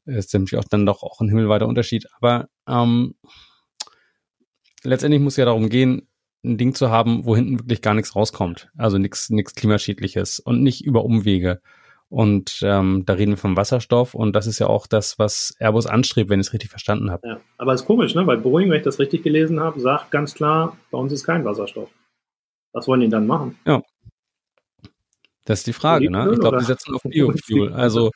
[0.05, 2.05] Ist nämlich auch dann doch auch ein himmelweiter Unterschied.
[2.17, 3.15] Aber ähm,
[4.83, 6.07] letztendlich muss ja darum gehen,
[6.43, 8.69] ein Ding zu haben, wo hinten wirklich gar nichts rauskommt.
[8.77, 11.61] Also nichts nichts klimaschädliches und nicht über Umwege.
[12.09, 15.87] Und ähm, da reden wir vom Wasserstoff und das ist ja auch das, was Airbus
[15.87, 17.27] anstrebt, wenn ich es richtig verstanden habe.
[17.27, 18.27] Ja, aber es ist komisch, ne?
[18.27, 21.43] Weil Boeing, wenn ich das richtig gelesen habe, sagt ganz klar, bei uns ist kein
[21.43, 21.89] Wasserstoff.
[22.73, 23.57] Was wollen die dann machen?
[23.65, 23.81] Ja.
[25.45, 26.29] Das ist die Frage, ne?
[26.33, 27.73] Ich glaube, die setzen auf Biofuel.
[27.73, 28.11] Also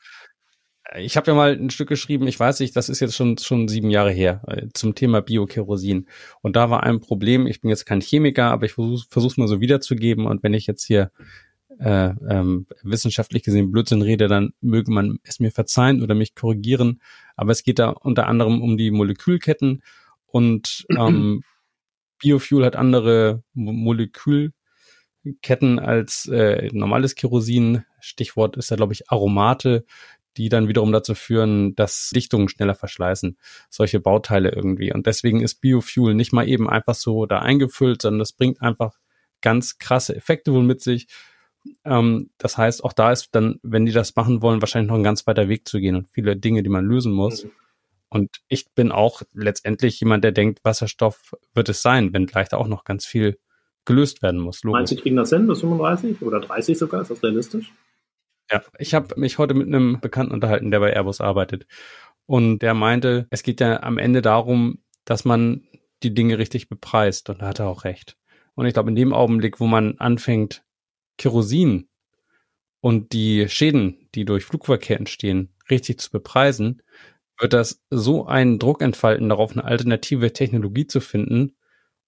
[0.98, 3.68] ich habe ja mal ein Stück geschrieben, ich weiß nicht, das ist jetzt schon schon
[3.68, 6.08] sieben Jahre her, äh, zum Thema Biokerosin.
[6.42, 9.48] Und da war ein Problem, ich bin jetzt kein Chemiker, aber ich versuche es mal
[9.48, 10.26] so wiederzugeben.
[10.26, 11.12] Und wenn ich jetzt hier
[11.80, 17.02] äh, ähm, wissenschaftlich gesehen Blödsinn rede, dann möge man es mir verzeihen oder mich korrigieren.
[17.36, 19.82] Aber es geht da unter anderem um die Molekülketten
[20.26, 21.44] und ähm,
[22.20, 27.86] Biofuel hat andere Mo Molekülketten als äh, normales Kerosin.
[28.02, 29.86] Stichwort ist da, glaube ich, Aromate,
[30.38, 33.38] die dann wiederum dazu führen, dass Dichtungen schneller verschleißen.
[33.70, 34.94] Solche Bauteile irgendwie.
[34.94, 38.98] Und deswegen ist Biofuel nicht mal eben einfach so da eingefüllt, sondern das bringt einfach
[39.42, 41.08] ganz krasse Effekte wohl mit sich.
[41.84, 45.04] Ähm, das heißt, auch da ist dann, wenn die das machen wollen, wahrscheinlich noch ein
[45.04, 47.46] ganz weiter Weg zu gehen und viele Dinge, die man lösen muss.
[47.46, 47.52] Mhm.
[48.10, 52.58] Und ich bin auch letztendlich jemand, der denkt, Wasserstoff wird es sein, wenn gleich da
[52.58, 53.38] auch noch ganz viel
[53.86, 54.64] gelöst werden muss.
[54.64, 54.80] Logisch.
[54.80, 57.02] Meinst du, kriegen das hin bis 35 oder 30 sogar?
[57.02, 57.72] Ist das realistisch?
[58.52, 61.68] Ja, ich habe mich heute mit einem Bekannten unterhalten, der bei Airbus arbeitet.
[62.26, 65.68] Und der meinte, es geht ja am Ende darum, dass man
[66.04, 67.30] die Dinge richtig bepreist.
[67.30, 68.18] Und da hat er auch recht.
[68.56, 70.64] Und ich glaube, in dem Augenblick, wo man anfängt,
[71.20, 71.88] Kerosin
[72.82, 76.82] und die Schäden, die durch Flugverkehr entstehen, richtig zu bepreisen,
[77.40, 81.56] wird das so einen Druck entfalten, darauf eine alternative Technologie zu finden.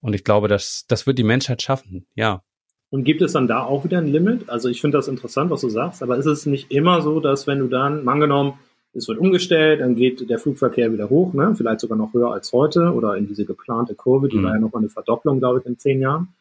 [0.00, 2.42] Und ich glaube, das, das wird die Menschheit schaffen, ja.
[2.90, 4.50] Und gibt es dann da auch wieder ein Limit?
[4.50, 7.46] Also ich finde das interessant, was du sagst, aber ist es nicht immer so, dass
[7.46, 8.58] wenn du dann, angenommen,
[8.92, 11.54] es wird umgestellt, dann geht der Flugverkehr wieder hoch, ne?
[11.56, 14.42] vielleicht sogar noch höher als heute oder in diese geplante Kurve, die mhm.
[14.42, 16.34] war ja noch eine Verdopplung, glaube ich, in zehn Jahren.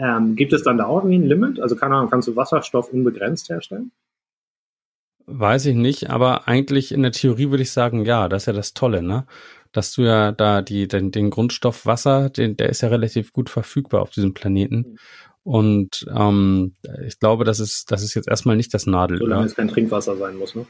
[0.00, 1.60] Ähm, gibt es dann da auch irgendwie ein Limit?
[1.60, 3.92] Also keine Ahnung, kannst du Wasserstoff unbegrenzt herstellen?
[5.26, 8.52] Weiß ich nicht, aber eigentlich in der Theorie würde ich sagen, ja, das ist ja
[8.54, 9.26] das Tolle, ne?
[9.72, 13.50] Dass du ja da die, den, den Grundstoff Wasser, den, der ist ja relativ gut
[13.50, 14.76] verfügbar auf diesem Planeten.
[14.76, 14.98] Mhm.
[15.42, 16.74] Und ähm,
[17.06, 19.28] ich glaube, das ist, das ist jetzt erstmal nicht das Nadelöhr.
[19.28, 20.66] Solange es kein Trinkwasser sein muss, ne?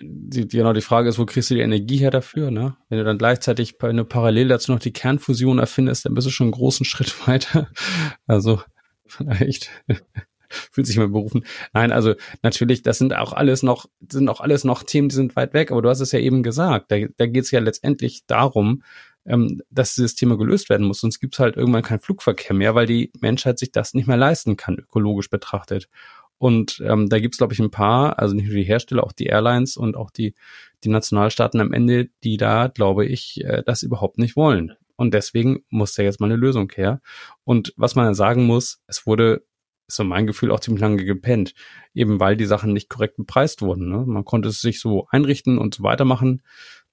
[0.00, 2.76] Die, genau, die Frage ist, wo kriegst du die Energie her dafür, ne?
[2.88, 6.46] Wenn du dann gleichzeitig eine parallel dazu noch die Kernfusion erfindest, dann bist du schon
[6.46, 7.68] einen großen Schritt weiter.
[8.26, 8.62] Also
[9.06, 9.70] vielleicht
[10.48, 11.44] fühlt sich mal berufen.
[11.72, 15.34] Nein, also natürlich, das sind auch alles noch, sind auch alles noch Themen, die sind
[15.36, 18.24] weit weg, aber du hast es ja eben gesagt, da, da geht es ja letztendlich
[18.26, 18.82] darum,
[19.26, 21.00] ähm, dass dieses Thema gelöst werden muss.
[21.00, 24.16] Sonst gibt es halt irgendwann keinen Flugverkehr mehr, weil die Menschheit sich das nicht mehr
[24.16, 25.88] leisten kann, ökologisch betrachtet.
[26.38, 29.12] Und ähm, da gibt es, glaube ich, ein paar, also nicht nur die Hersteller, auch
[29.12, 30.34] die Airlines und auch die,
[30.84, 34.74] die Nationalstaaten am Ende, die da, glaube ich, äh, das überhaupt nicht wollen.
[34.96, 37.00] Und deswegen muss da jetzt mal eine Lösung her.
[37.44, 39.42] Und was man sagen muss, es wurde
[39.88, 41.54] ist so mein Gefühl auch ziemlich lange gepennt,
[41.94, 43.88] eben weil die Sachen nicht korrekt bepreist wurden.
[43.88, 44.04] Ne?
[44.06, 46.42] Man konnte es sich so einrichten und so weitermachen,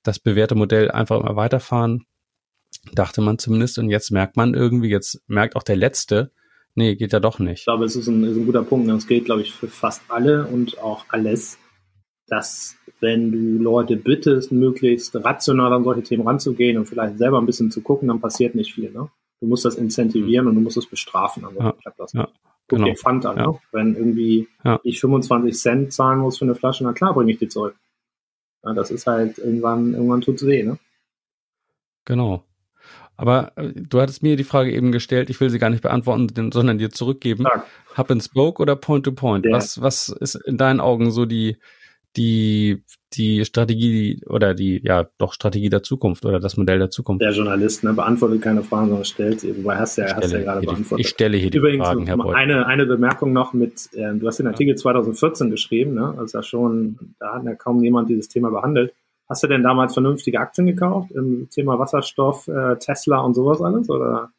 [0.01, 2.05] das bewährte Modell einfach immer weiterfahren,
[2.93, 3.77] dachte man zumindest.
[3.79, 6.31] Und jetzt merkt man irgendwie, jetzt merkt auch der Letzte,
[6.75, 7.59] nee, geht ja doch nicht.
[7.59, 8.89] Ich glaube, es ist ein, ist ein guter Punkt.
[8.89, 11.57] Das gilt, glaube ich, für fast alle und auch alles,
[12.27, 17.45] dass wenn du Leute bittest, möglichst rational an solche Themen ranzugehen und vielleicht selber ein
[17.45, 18.91] bisschen zu gucken, dann passiert nicht viel.
[18.91, 19.09] Ne?
[19.41, 21.45] Du musst das incentivieren und du musst es bestrafen.
[21.45, 22.27] Also ja, klappt das ja.
[22.67, 22.89] Guck genau.
[22.89, 23.38] dir Pfand an.
[23.38, 23.47] Ja.
[23.47, 23.59] Ne?
[23.71, 24.79] Wenn irgendwie ja.
[24.83, 27.75] ich 25 Cent zahlen muss für eine Flasche, na klar bringe ich die zurück.
[28.63, 30.79] Ja, das ist halt irgendwann, irgendwann tut's weh, ne?
[32.05, 32.43] Genau.
[33.17, 36.51] Aber äh, du hattest mir die Frage eben gestellt, ich will sie gar nicht beantworten,
[36.51, 37.43] sondern dir zurückgeben.
[37.43, 37.65] Sag.
[37.97, 39.45] Hub and Spoke oder Point to Point?
[39.45, 39.54] Ja.
[39.54, 41.58] Was, was ist in deinen Augen so die,
[42.17, 47.21] die, die Strategie oder die, ja, doch Strategie der Zukunft oder das Modell der Zukunft.
[47.21, 49.56] Der Journalist ne, beantwortet keine Fragen, sondern stellt sie.
[49.58, 51.06] Wobei hast du ja, hast ja gerade beantwortet.
[51.06, 52.36] Ich stelle hier die Übrigens, Fragen, Herr Beuth.
[52.36, 56.15] Eine, eine Bemerkung noch mit, äh, du hast den Artikel 2014 geschrieben, ne?
[56.17, 58.93] Also schon, da hat ja kaum jemand dieses Thema behandelt.
[59.27, 63.89] Hast du denn damals vernünftige Aktien gekauft im Thema Wasserstoff, äh, Tesla und sowas alles?
[63.89, 64.31] Oder?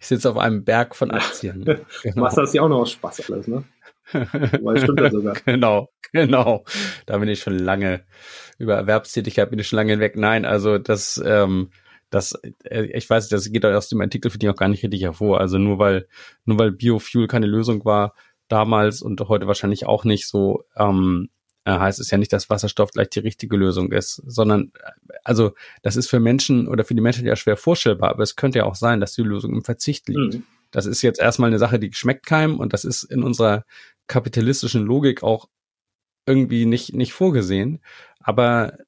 [0.00, 1.64] Ich sitze auf einem Berg von Aktien.
[2.02, 2.20] genau.
[2.22, 3.64] Machst das ja auch noch aus Spaß alles, ne?
[4.12, 5.34] Weil stimmt ja sogar.
[5.44, 6.64] genau, genau.
[7.06, 8.04] Da bin ich schon lange,
[8.58, 10.16] über Erwerbstätigkeit bin ich schon lange hinweg.
[10.16, 11.70] Nein, also das, ähm,
[12.08, 12.32] das,
[12.64, 15.40] äh, ich weiß, das geht aus dem Artikel für die auch gar nicht richtig hervor.
[15.40, 16.08] Also nur weil,
[16.44, 18.14] nur weil Biofuel keine Lösung war
[18.48, 22.90] damals und heute wahrscheinlich auch nicht so, ähm, äh, heißt es ja nicht, dass Wasserstoff
[22.90, 24.72] gleich die richtige Lösung ist, sondern
[25.24, 28.58] also das ist für Menschen oder für die Menschen ja schwer vorstellbar, aber es könnte
[28.58, 30.34] ja auch sein, dass die Lösung im Verzicht liegt.
[30.34, 30.42] Mhm.
[30.70, 33.64] Das ist jetzt erstmal eine Sache, die schmeckt keinem und das ist in unserer
[34.06, 35.48] kapitalistischen Logik auch
[36.26, 37.80] irgendwie nicht, nicht vorgesehen.
[38.20, 38.78] Aber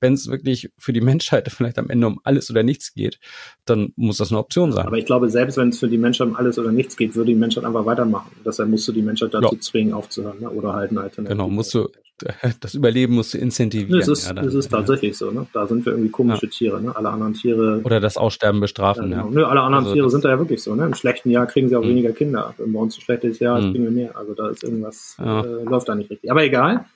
[0.00, 3.18] wenn es wirklich für die Menschheit vielleicht am Ende um alles oder nichts geht,
[3.64, 4.86] dann muss das eine Option sein.
[4.86, 7.32] Aber ich glaube, selbst wenn es für die Menschheit um alles oder nichts geht, würde
[7.32, 8.30] die Menschheit einfach weitermachen.
[8.44, 9.60] Deshalb musst du die Menschheit dazu ja.
[9.60, 10.50] zwingen, aufzuhören ne?
[10.50, 11.36] oder halt eine Alternative.
[11.36, 11.88] Genau, musst du,
[12.60, 13.98] das Überleben musst du incentivieren.
[13.98, 15.30] Das ist, ja, das ist tatsächlich so.
[15.30, 15.46] Ne?
[15.52, 16.52] Da sind wir irgendwie komische ja.
[16.52, 16.80] Tiere.
[16.80, 16.96] Ne?
[16.96, 17.80] Alle anderen Tiere.
[17.84, 19.10] Oder das Aussterben bestrafen.
[19.10, 19.30] Ja, genau.
[19.30, 20.74] Nö, alle anderen also, Tiere sind da ja wirklich so.
[20.74, 20.86] Ne?
[20.86, 21.88] Im schlechten Jahr kriegen sie auch mh.
[21.88, 22.54] weniger Kinder.
[22.56, 23.72] Wenn bei uns ein schlechtes Jahr mhm.
[23.72, 24.16] kriegen wir mehr.
[24.16, 26.30] Also da ist irgendwas, äh, läuft da nicht richtig.
[26.30, 26.86] Aber egal.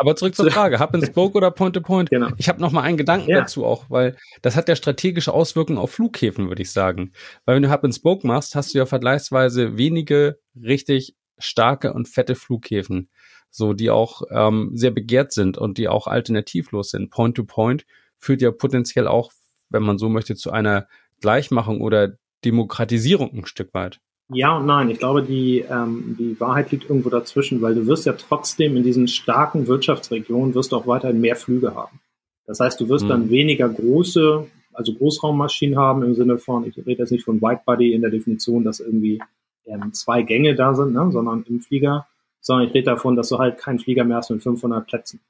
[0.00, 2.08] Aber zurück zur Frage, Hub and Spoke oder Point to Point?
[2.08, 2.28] Genau.
[2.36, 3.40] Ich habe noch mal einen Gedanken ja.
[3.40, 7.12] dazu auch, weil das hat ja strategische Auswirkungen auf Flughäfen, würde ich sagen.
[7.44, 12.08] Weil wenn du Hub and Spoke machst, hast du ja vergleichsweise wenige richtig starke und
[12.08, 13.10] fette Flughäfen,
[13.50, 17.10] so die auch ähm, sehr begehrt sind und die auch alternativlos sind.
[17.10, 17.86] Point to Point
[18.18, 19.32] führt ja potenziell auch,
[19.70, 20.86] wenn man so möchte, zu einer
[21.20, 24.00] Gleichmachung oder Demokratisierung ein Stück weit.
[24.30, 24.90] Ja und nein.
[24.90, 28.82] Ich glaube, die, ähm, die Wahrheit liegt irgendwo dazwischen, weil du wirst ja trotzdem in
[28.82, 32.00] diesen starken Wirtschaftsregionen wirst du auch weiterhin mehr Flüge haben.
[32.46, 33.08] Das heißt, du wirst mhm.
[33.08, 37.92] dann weniger große, also Großraummaschinen haben im Sinne von, ich rede jetzt nicht von Whitebody
[37.92, 39.20] in der Definition, dass irgendwie
[39.66, 42.06] ähm, zwei Gänge da sind, ne, sondern im Flieger,
[42.48, 45.20] sondern ich rede davon, dass du halt keinen Flieger mehr hast mit 500 Plätzen.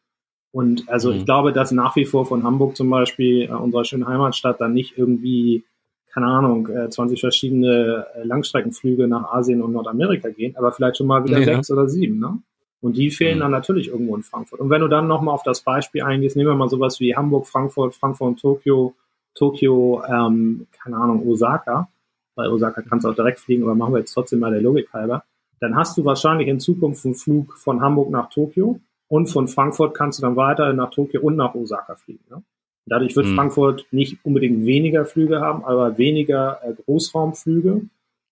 [0.52, 1.18] Und also mhm.
[1.18, 4.72] ich glaube, dass nach wie vor von Hamburg zum Beispiel, äh, unserer schönen Heimatstadt, dann
[4.72, 5.64] nicht irgendwie,
[6.12, 11.08] keine Ahnung, äh, 20 verschiedene äh, Langstreckenflüge nach Asien und Nordamerika gehen, aber vielleicht schon
[11.08, 11.44] mal wieder ja.
[11.44, 12.38] sechs oder sieben, ne?
[12.80, 13.40] Und die fehlen mhm.
[13.40, 14.60] dann natürlich irgendwo in Frankfurt.
[14.60, 17.48] Und wenn du dann nochmal auf das Beispiel eingehst, nehmen wir mal sowas wie Hamburg,
[17.48, 18.94] Frankfurt, Frankfurt und Tokio,
[19.34, 21.88] Tokio, ähm, keine Ahnung, Osaka,
[22.36, 24.92] weil Osaka kannst du auch direkt fliegen, aber machen wir jetzt trotzdem mal der Logik
[24.92, 25.24] halber,
[25.60, 29.94] dann hast du wahrscheinlich in Zukunft einen Flug von Hamburg nach Tokio und von Frankfurt
[29.94, 32.24] kannst du dann weiter nach Tokio und nach Osaka fliegen.
[32.30, 32.42] Ne?
[32.86, 33.36] Dadurch wird mhm.
[33.36, 37.82] Frankfurt nicht unbedingt weniger Flüge haben, aber weniger äh, Großraumflüge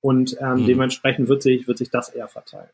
[0.00, 0.66] und ähm, mhm.
[0.66, 2.70] dementsprechend wird sich, wird sich das eher verteilen.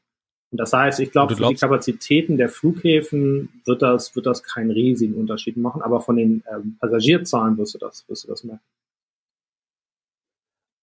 [0.51, 4.71] Und das heißt, ich glaube, für die Kapazitäten der Flughäfen wird das, wird das keinen
[4.71, 8.63] riesigen Unterschied machen, aber von den ähm, Passagierzahlen wirst du das, wirst du das merken.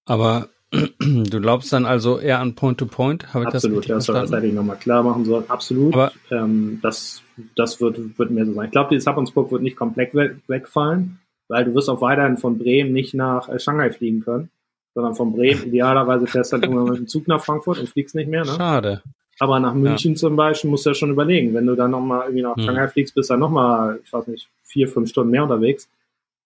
[0.06, 3.26] Aber du glaubst dann also eher an Point-to-Point?
[3.26, 3.46] -Point?
[3.46, 5.46] Absolut, das, das, das hätte ich nochmal klar machen sollen.
[5.48, 5.94] Absolut.
[5.94, 7.24] Aber ähm, das,
[7.56, 8.66] das wird, wird mir so sein.
[8.66, 10.14] Ich glaube, dieses Hub und Spoke wird nicht komplett
[10.48, 14.50] wegfallen, weil du wirst auch weiterhin von Bremen nicht nach äh, Shanghai fliegen können,
[14.94, 18.14] sondern von Bremen idealerweise fährst du halt irgendwann mit dem Zug nach Frankfurt und fliegst
[18.14, 18.46] nicht mehr.
[18.46, 18.52] Ne?
[18.52, 19.02] Schade.
[19.40, 20.18] Aber nach München ja.
[20.18, 22.64] zum Beispiel musst du ja schon überlegen, wenn du dann nochmal irgendwie nach hm.
[22.64, 22.90] Shanghai hm.
[22.90, 25.90] fliegst, bist du dann nochmal, ich weiß nicht, vier, fünf Stunden mehr unterwegs.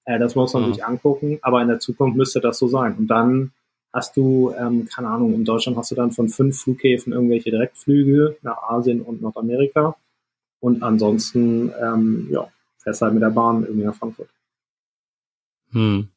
[0.05, 0.73] Äh, das muss man hm.
[0.73, 2.95] sich angucken, aber in der Zukunft müsste das so sein.
[2.97, 3.51] Und dann
[3.93, 8.37] hast du, ähm, keine Ahnung, in Deutschland hast du dann von fünf Flughäfen irgendwelche Direktflüge
[8.41, 9.95] nach Asien und Nordamerika.
[10.59, 12.47] Und ansonsten, ähm, ja,
[12.79, 14.29] fährst halt mit der Bahn irgendwie nach Frankfurt.
[15.71, 16.09] Hm.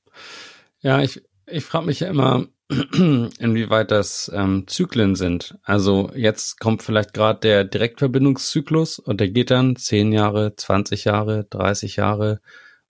[0.81, 5.57] Ja, ich, ich frage mich ja immer, inwieweit das ähm, Zyklen sind.
[5.63, 11.45] Also jetzt kommt vielleicht gerade der Direktverbindungszyklus und der geht dann 10 Jahre, 20 Jahre,
[11.51, 12.41] 30 Jahre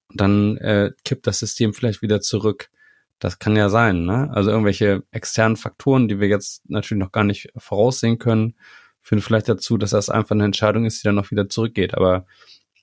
[0.08, 2.70] und dann äh, kippt das System vielleicht wieder zurück.
[3.18, 4.30] Das kann ja sein, ne?
[4.32, 8.54] Also irgendwelche externen Faktoren, die wir jetzt natürlich noch gar nicht voraussehen können,
[9.00, 11.94] führen vielleicht dazu, dass das einfach eine Entscheidung ist, die dann noch wieder zurückgeht.
[11.94, 12.26] Aber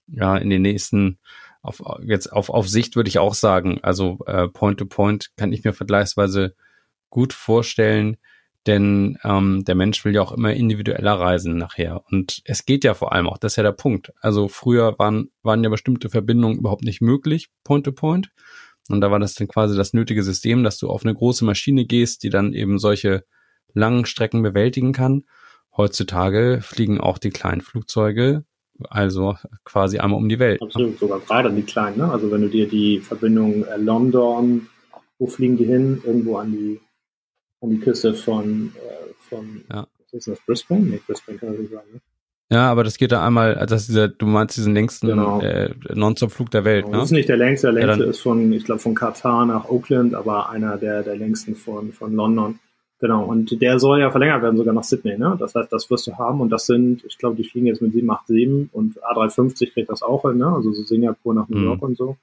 [0.08, 1.19] ja, in den nächsten
[1.62, 5.54] auf jetzt auf auf Sicht würde ich auch sagen, also äh, Point to Point kann
[5.54, 6.56] ich mir vergleichsweise
[7.10, 8.17] gut vorstellen,
[8.65, 12.04] denn ähm, der Mensch will ja auch immer individueller reisen nachher.
[12.10, 14.12] Und es geht ja vor allem auch, das ist ja der Punkt.
[14.22, 18.28] Also früher waren, waren ja bestimmte Verbindungen überhaupt nicht möglich, Point-to-Point.
[18.28, 18.62] -point.
[18.89, 21.86] Und da war das dann quasi das nötige System, dass du auf eine große Maschine
[21.86, 23.24] gehst, die dann eben solche
[23.74, 25.24] langen Strecken bewältigen kann.
[25.76, 28.46] Heutzutage fliegen auch die kleinen Flugzeuge,
[28.89, 30.62] also quasi einmal um die Welt.
[30.62, 31.98] Absolut, sogar gerade die kleinen.
[31.98, 32.12] Ne?
[32.12, 34.67] Also wenn du dir die Verbindung äh, London,
[35.17, 36.02] wo fliegen die hin?
[36.06, 36.80] Irgendwo an die
[37.62, 39.88] an die Küste von, äh, von ja.
[40.00, 40.82] was ist das, Brisbane?
[40.82, 41.88] Nee, Brisbane kann ich sagen.
[41.93, 42.02] Ne?
[42.54, 45.42] Ja, aber das geht da einmal, also dieser, du meinst diesen längsten genau.
[45.42, 47.02] äh, Non-Stop-Flug der Welt, genau, ne?
[47.02, 49.70] Das ist nicht der längste, der längste ja, ist von, ich glaube, von Katar nach
[49.70, 52.60] Oakland, aber einer der, der längsten von, von London.
[53.00, 55.36] Genau, und der soll ja verlängert werden, sogar nach Sydney, ne?
[55.38, 57.92] Das heißt, das wirst du haben und das sind, ich glaube, die fliegen jetzt mit
[57.92, 60.48] 787 und A350 kriegt das auch hin, ne?
[60.48, 61.66] Also so Singapur nach New mhm.
[61.66, 61.88] York mhm.
[61.88, 62.18] und so.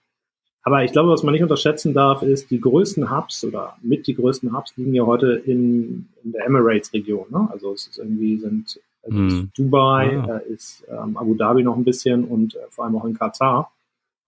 [0.63, 4.15] Aber ich glaube, was man nicht unterschätzen darf, ist, die größten Hubs oder mit die
[4.15, 7.27] größten Hubs liegen ja heute in, in der Emirates-Region.
[7.31, 7.49] Ne?
[7.51, 9.51] Also es ist irgendwie sind also hm.
[9.57, 10.39] Dubai, ah.
[10.39, 13.73] äh, ist ähm, Abu Dhabi noch ein bisschen und äh, vor allem auch in Katar.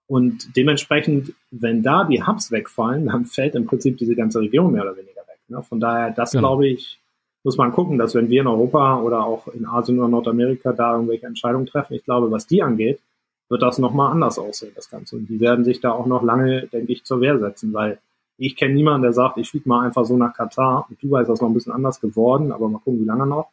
[0.07, 4.83] Und dementsprechend, wenn da die Hubs wegfallen, dann fällt im Prinzip diese ganze Region mehr
[4.83, 5.39] oder weniger weg.
[5.49, 5.63] Ne?
[5.63, 6.49] Von daher, das genau.
[6.49, 7.01] glaube ich,
[7.45, 10.95] muss man gucken, dass wenn wir in Europa oder auch in Asien oder Nordamerika da
[10.95, 13.01] irgendwelche Entscheidungen treffen, ich glaube, was die angeht,
[13.49, 15.17] wird das nochmal anders aussehen, das Ganze.
[15.17, 17.99] Und die werden sich da auch noch lange, denke ich, zur Wehr setzen, weil
[18.39, 20.87] ich kenne niemanden, der sagt, ich fliege mal einfach so nach Katar.
[20.89, 23.51] Und Dubai ist das noch ein bisschen anders geworden, aber mal gucken, wie lange noch.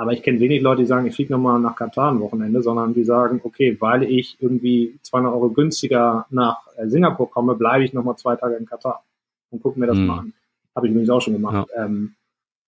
[0.00, 2.94] Aber ich kenne wenig Leute, die sagen, ich fliege nochmal nach Katar ein Wochenende, sondern
[2.94, 7.92] die sagen, okay, weil ich irgendwie 200 Euro günstiger nach äh, Singapur komme, bleibe ich
[7.92, 9.04] nochmal zwei Tage in Katar
[9.50, 10.06] und gucke mir das hm.
[10.06, 10.32] mal an.
[10.74, 11.68] Habe ich übrigens auch schon gemacht.
[11.76, 11.84] Ja.
[11.84, 12.14] Ähm,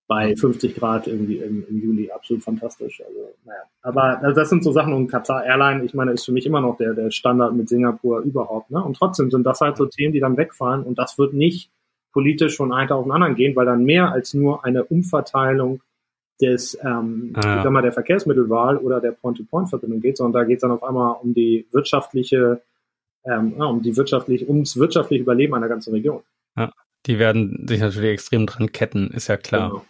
[0.07, 3.01] bei 50 Grad irgendwie im, im Juli absolut fantastisch.
[3.01, 3.63] Also, naja.
[3.81, 6.61] Aber also das sind so Sachen und Qatar Airline, ich meine, ist für mich immer
[6.61, 8.71] noch der, der Standard mit Singapur überhaupt.
[8.71, 8.85] Ne?
[8.85, 11.71] Und trotzdem sind das halt so Themen, die dann wegfallen und das wird nicht
[12.13, 15.81] politisch von einem Tag auf den anderen gehen, weil dann mehr als nur eine Umverteilung
[16.43, 20.63] des, ähm, ah, sag mal, der Verkehrsmittelwahl oder der Point-to-Point-Verbindung geht, sondern da geht es
[20.63, 22.63] dann auf einmal um die wirtschaftliche,
[23.25, 26.23] ähm, ja, um die wirtschaftliche, ums wirtschaftliche Überleben einer ganzen Region.
[26.57, 26.73] Ja,
[27.07, 29.71] die werden sich natürlich extrem dran ketten, ist ja klar.
[29.71, 29.85] Genau.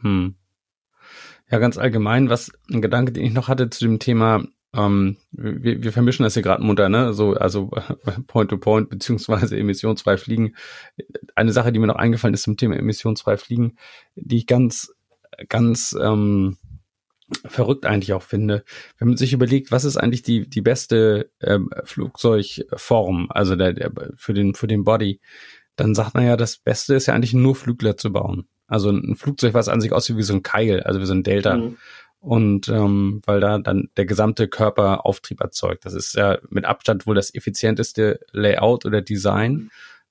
[0.00, 0.34] Hm.
[1.50, 5.82] Ja, ganz allgemein, was ein Gedanke, den ich noch hatte zu dem Thema, ähm, wir,
[5.82, 7.12] wir vermischen das hier gerade munter, ne?
[7.12, 7.70] So, also
[8.28, 10.54] Point-to-Point -point, beziehungsweise emissionsfrei fliegen.
[11.34, 13.76] Eine Sache, die mir noch eingefallen ist zum Thema emissionsfrei fliegen,
[14.14, 14.94] die ich ganz,
[15.48, 16.56] ganz ähm,
[17.46, 18.64] verrückt eigentlich auch finde,
[18.98, 23.92] wenn man sich überlegt, was ist eigentlich die die beste ähm, Flugzeugform, also der, der
[24.16, 25.20] für den für den Body,
[25.76, 28.48] dann sagt man ja, das Beste ist ja eigentlich nur Flügler zu bauen.
[28.66, 31.22] Also ein Flugzeug, was an sich aussieht wie so ein Keil, also wie so ein
[31.22, 31.56] Delta.
[31.56, 31.76] Mhm.
[32.20, 35.84] und ähm, weil da dann der gesamte Körper Auftrieb erzeugt.
[35.86, 39.70] Das ist ja mit Abstand wohl das effizienteste Layout oder Design,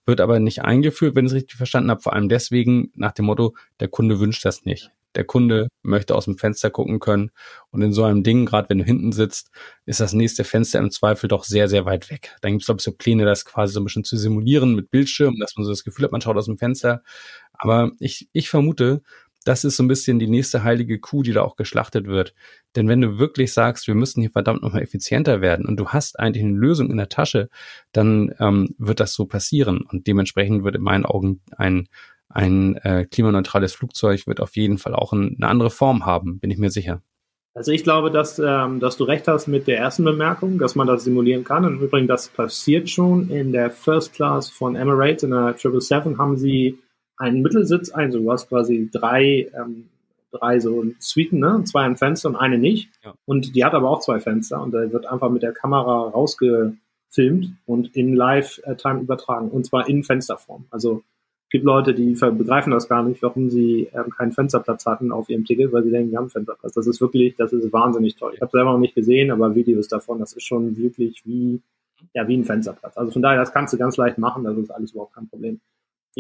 [0.10, 3.26] wird aber nicht eingeführt, wenn ich es richtig verstanden habe, vor allem deswegen nach dem
[3.26, 4.92] Motto, der Kunde wünscht das nicht.
[5.16, 7.32] Der Kunde möchte aus dem Fenster gucken können
[7.72, 9.52] und in so einem Ding, gerade wenn du hinten sitzt,
[9.86, 12.36] ist das nächste Fenster im Zweifel doch sehr, sehr weit weg.
[12.42, 14.92] Dann gibt es, glaube ich, so Pläne, das quasi so ein bisschen zu simulieren mit
[14.92, 17.02] Bildschirm, dass man so das Gefühl hat, man schaut aus dem Fenster.
[17.54, 19.02] Aber ich, ich vermute,
[19.50, 22.36] das ist so ein bisschen die nächste heilige Kuh, die da auch geschlachtet wird.
[22.76, 26.20] Denn wenn du wirklich sagst, wir müssen hier verdammt nochmal effizienter werden und du hast
[26.20, 27.50] eigentlich eine Lösung in der Tasche,
[27.92, 29.82] dann ähm, wird das so passieren.
[29.82, 31.88] Und dementsprechend wird in meinen Augen ein,
[32.30, 36.52] ein äh, klimaneutrales Flugzeug wird auf jeden Fall auch ein, eine andere Form haben, bin
[36.52, 37.02] ich mir sicher.
[37.56, 40.86] Also ich glaube, dass, ähm, dass du recht hast mit der ersten Bemerkung, dass man
[40.86, 41.66] das simulieren kann.
[41.66, 46.38] Und übrigens, das passiert schon in der First Class von Emirates, in der 777 haben
[46.38, 46.78] sie
[47.20, 48.08] einen Mittelsitz ein.
[48.08, 49.90] Also du hast quasi drei, ähm,
[50.32, 51.64] drei so Suiten, ne?
[51.66, 52.90] zwei ein Fenster und eine nicht.
[53.04, 53.14] Ja.
[53.26, 57.52] Und die hat aber auch zwei Fenster und da wird einfach mit der Kamera rausgefilmt
[57.66, 60.66] und in Live-Time übertragen und zwar in Fensterform.
[60.72, 61.04] Also
[61.50, 65.46] gibt Leute, die begreifen das gar nicht, warum sie ähm, keinen Fensterplatz hatten auf ihrem
[65.46, 66.74] Ticket, weil sie denken, wir haben Fensterplatz.
[66.74, 68.34] Das ist wirklich, das ist wahnsinnig toll.
[68.36, 71.60] Ich habe selber noch nicht gesehen, aber Videos davon, das ist schon wirklich wie,
[72.14, 72.96] ja, wie ein Fensterplatz.
[72.98, 75.60] Also von daher, das kannst du ganz leicht machen, das ist alles überhaupt kein Problem.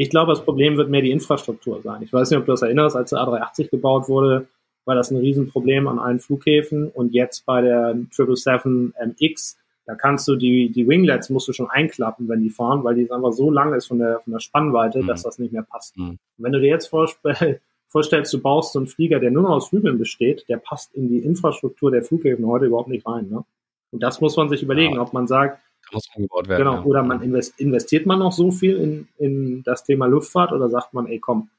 [0.01, 2.01] Ich glaube, das Problem wird mehr die Infrastruktur sein.
[2.03, 4.47] Ich weiß nicht, ob du das erinnerst, als der A380 gebaut wurde,
[4.85, 10.37] war das ein Riesenproblem an allen Flughäfen und jetzt bei der 777MX, da kannst du
[10.37, 13.73] die, die Winglets musst du schon einklappen, wenn die fahren, weil die einfach so lang
[13.73, 15.07] ist von der, von der Spannweite, mhm.
[15.07, 15.97] dass das nicht mehr passt.
[15.97, 16.17] Mhm.
[16.37, 19.97] wenn du dir jetzt vorstellst, du baust so einen Flieger, der nur noch aus Flügeln
[19.97, 23.27] besteht, der passt in die Infrastruktur der Flughäfen heute überhaupt nicht rein.
[23.29, 23.43] Ne?
[23.91, 25.01] Und das muss man sich überlegen, ja.
[25.01, 25.59] ob man sagt,
[25.93, 26.63] muss umgebaut werden.
[26.63, 26.83] Genau, ja.
[26.83, 31.07] oder man investiert man noch so viel in, in das Thema Luftfahrt oder sagt man,
[31.07, 31.49] ey komm,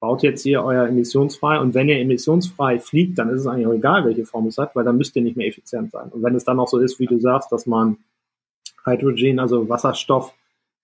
[0.00, 3.74] baut jetzt hier euer emissionsfrei und wenn ihr emissionsfrei fliegt, dann ist es eigentlich auch
[3.74, 6.08] egal, welche Form es hat, weil dann müsst ihr nicht mehr effizient sein.
[6.08, 7.98] Und wenn es dann auch so ist, wie du sagst, dass man
[8.84, 10.32] Hydrogen, also Wasserstoff,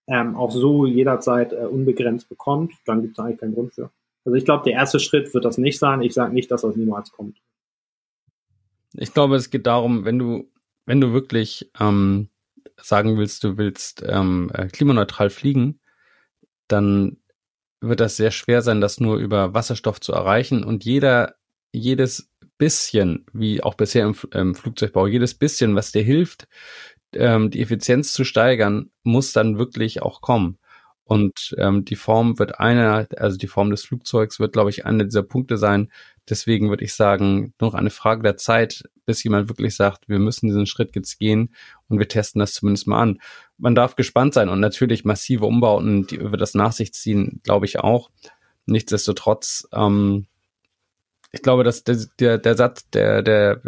[0.07, 3.91] ähm, auch so jederzeit äh, unbegrenzt bekommt, dann gibt es eigentlich keinen Grund für.
[4.25, 6.03] Also ich glaube, der erste Schritt wird das nicht sein.
[6.03, 7.39] Ich sage nicht, dass das niemals kommt.
[8.95, 10.49] Ich glaube, es geht darum, wenn du,
[10.85, 12.29] wenn du wirklich ähm,
[12.81, 15.81] sagen willst, du willst ähm, äh, klimaneutral fliegen,
[16.69, 17.19] dann
[17.81, 20.65] wird das sehr schwer sein, das nur über Wasserstoff zu erreichen.
[20.65, 21.35] Und jeder,
[21.73, 26.49] jedes bisschen, wie auch bisher im, im Flugzeugbau, jedes bisschen, was dir hilft,
[27.13, 30.59] ähm, die Effizienz zu steigern, muss dann wirklich auch kommen.
[31.05, 35.05] Und ähm, die Form wird einer, also die Form des Flugzeugs wird, glaube ich, einer
[35.05, 35.93] dieser Punkte sein.
[36.29, 40.49] Deswegen würde ich sagen, noch eine Frage der Zeit, bis jemand wirklich sagt, wir müssen
[40.49, 41.55] diesen Schritt jetzt gehen
[41.89, 43.21] und wir testen das zumindest mal an.
[43.59, 47.67] Man darf gespannt sein und natürlich massive Umbauten, die über das nach sich ziehen, glaube
[47.67, 48.11] ich auch.
[48.67, 50.27] Nichtsdestotrotz ähm,
[51.37, 53.61] ich glaube, dass der, der, der Satz, der, der,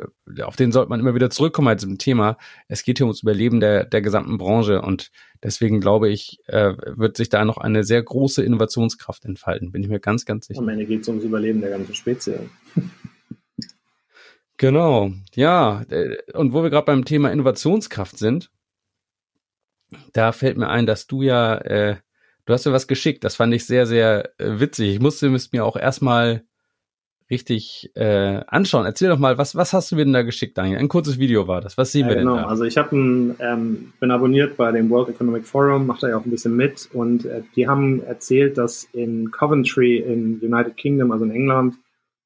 [0.43, 2.39] auf den sollte man immer wieder zurückkommen bei diesem Thema.
[2.67, 5.11] Es geht hier ums Überleben der, der gesamten Branche und
[5.43, 9.89] deswegen glaube ich, äh, wird sich da noch eine sehr große Innovationskraft entfalten, bin ich
[9.89, 10.61] mir ganz, ganz sicher.
[10.61, 12.37] Am Ende geht es ums Überleben der ganzen Spezies.
[14.57, 15.83] genau, ja.
[15.91, 18.51] Äh, und wo wir gerade beim Thema Innovationskraft sind,
[20.15, 21.97] da fällt mir ein, dass du ja, äh,
[22.47, 24.95] du hast mir was geschickt, das fand ich sehr, sehr äh, witzig.
[24.95, 26.45] Ich musste es mir auch erstmal
[27.31, 28.87] richtig äh, anschauen.
[28.87, 30.79] Erzähl doch mal, was, was hast du mir denn da geschickt, Daniel?
[30.79, 31.77] Ein kurzes Video war das.
[31.77, 32.37] Was sehen ja, wir genau.
[32.37, 32.49] denn da?
[32.49, 36.25] Also ich habe ähm, bin abonniert bei dem World Economic Forum, mache da ja auch
[36.25, 41.25] ein bisschen mit und äh, die haben erzählt, dass in Coventry in United Kingdom, also
[41.25, 41.75] in England,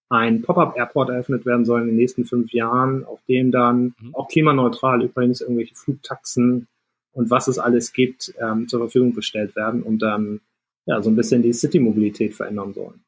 [0.09, 4.15] ein Pop-up-Airport eröffnet werden soll in den nächsten fünf Jahren, auf dem dann mhm.
[4.15, 6.69] auch klimaneutral übrigens irgendwelche Flugtaxen
[7.13, 10.41] und was es alles gibt, ähm, zur Verfügung gestellt werden und dann
[10.87, 13.03] ja so ein bisschen die City-Mobilität verändern sollen.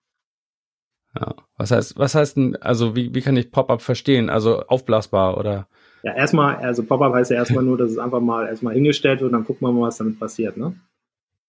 [1.18, 1.34] Ja.
[1.56, 4.30] Was heißt, was heißt denn, also wie, wie kann ich Pop-up verstehen?
[4.30, 5.68] Also aufblasbar oder?
[6.02, 9.32] Ja, erstmal, also Pop-up heißt ja erstmal nur, dass es einfach mal erstmal hingestellt wird
[9.32, 10.74] und dann gucken wir mal, was damit passiert, ne?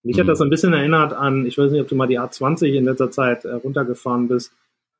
[0.04, 0.22] Mich mhm.
[0.22, 2.86] hat das ein bisschen erinnert an, ich weiß nicht, ob du mal die A20 in
[2.86, 4.54] letzter Zeit äh, runtergefahren bist.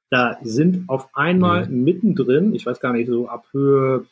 [0.10, 1.84] Da sind auf einmal mhm.
[1.84, 4.06] mittendrin, ich weiß gar nicht, so ab Höhe,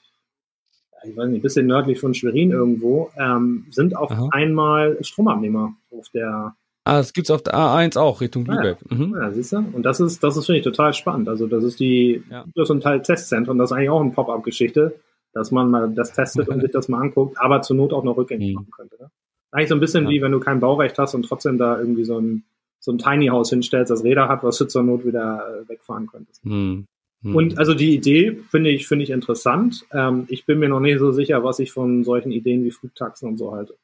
[1.03, 4.29] ich weiß nicht, ein bisschen nördlich von Schwerin irgendwo, ähm, sind auf Aha.
[4.31, 6.55] einmal Stromabnehmer auf der
[6.85, 8.77] Ah, das gibt's auf der A1 auch Richtung Lübeck.
[8.89, 9.15] Ja, mhm.
[9.15, 9.57] ja siehst du?
[9.57, 11.29] Und das ist, das ist finde ich total spannend.
[11.29, 12.43] Also das ist die, ja.
[12.55, 13.57] das ist ein Teil Testzentrum.
[13.57, 14.95] Das ist eigentlich auch eine Pop-up-Geschichte,
[15.33, 18.17] dass man mal das testet und sich das mal anguckt, aber zur Not auch noch
[18.17, 18.55] rückgängig mhm.
[18.55, 18.97] machen könnte.
[18.99, 19.09] Ne?
[19.51, 20.09] Eigentlich so ein bisschen ja.
[20.09, 22.43] wie wenn du kein Baurecht hast und trotzdem da irgendwie so ein
[22.83, 26.05] so ein Tiny House hinstellst, das Räder hat, was du zur Not wieder äh, wegfahren
[26.07, 26.45] könntest.
[26.45, 26.85] Mhm.
[27.21, 27.35] mhm.
[27.35, 29.85] Und also die Idee finde ich, finde ich interessant.
[29.93, 33.29] Ähm, ich bin mir noch nicht so sicher, was ich von solchen Ideen wie Flugtaxen
[33.29, 33.77] und so halte.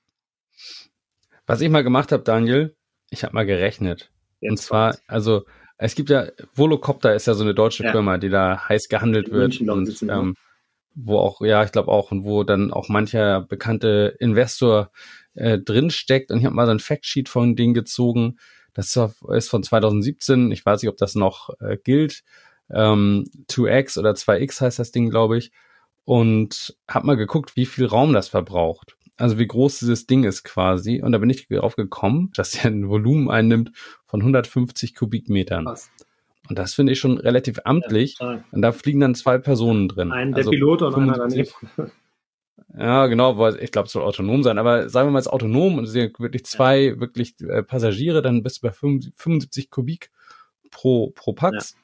[1.48, 2.76] Was ich mal gemacht habe, Daniel,
[3.10, 4.12] ich habe mal gerechnet.
[4.42, 5.46] Jetzt und zwar, also
[5.78, 7.92] Es gibt ja, Volocopter ist ja so eine deutsche ja.
[7.92, 10.36] Firma, die da heiß gehandelt wird und ähm,
[10.94, 14.92] wo auch, ja, ich glaube auch, und wo dann auch mancher bekannte Investor
[15.36, 16.32] äh, drinsteckt.
[16.32, 18.38] Und ich habe mal so ein Factsheet von denen gezogen.
[18.74, 18.98] Das
[19.30, 20.52] ist von 2017.
[20.52, 22.24] Ich weiß nicht, ob das noch äh, gilt.
[22.70, 25.52] Ähm, 2X oder 2X heißt das Ding, glaube ich.
[26.04, 28.98] Und habe mal geguckt, wie viel Raum das verbraucht.
[29.20, 31.02] Also wie groß dieses Ding ist quasi.
[31.02, 33.72] Und da bin ich darauf gekommen, dass der ein Volumen einnimmt
[34.06, 35.66] von 150 Kubikmetern.
[35.66, 35.92] Was?
[36.50, 38.18] Und das finde ich schon relativ amtlich.
[38.20, 40.12] Ja, und da fliegen dann zwei Personen drin.
[40.12, 41.92] Ein also der Pilot und 55, einer daneben.
[42.78, 45.32] Ja, genau, weil ich glaube, es soll autonom sein, aber sagen wir mal, es ist
[45.32, 47.00] autonom und es sind wirklich zwei ja.
[47.00, 50.12] wirklich äh, Passagiere, dann bist du bei 75 Kubik
[50.70, 51.76] pro, pro Pax.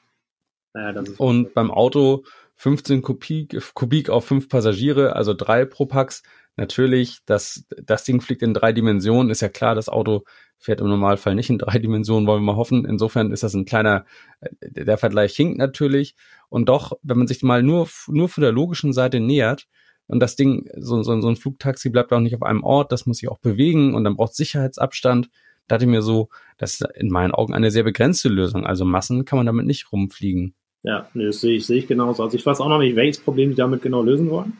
[0.74, 0.92] Ja.
[0.92, 2.24] Ja, und beim Auto
[2.56, 6.22] 15 Kubik, Kubik auf fünf Passagiere, also drei pro Pax.
[6.56, 10.24] Natürlich, das, das Ding fliegt in drei Dimensionen, ist ja klar, das Auto
[10.58, 12.84] fährt im Normalfall nicht in drei Dimensionen, wollen wir mal hoffen.
[12.84, 14.06] Insofern ist das ein kleiner,
[14.40, 16.16] äh, der Vergleich hinkt natürlich.
[16.48, 19.66] Und doch, wenn man sich mal nur, nur von der logischen Seite nähert,
[20.08, 23.06] und das Ding, so, so, so ein Flugtaxi bleibt auch nicht auf einem Ort, das
[23.06, 25.28] muss sich auch bewegen und dann braucht Sicherheitsabstand.
[25.66, 26.28] Da hatte ich mir so,
[26.58, 28.64] das ist in meinen Augen eine sehr begrenzte Lösung.
[28.66, 30.54] Also Massen kann man damit nicht rumfliegen.
[30.84, 32.22] Ja, das sehe ich, sehe ich genauso.
[32.22, 34.52] Also ich weiß auch noch nicht, welches Problem die damit genau lösen wollen.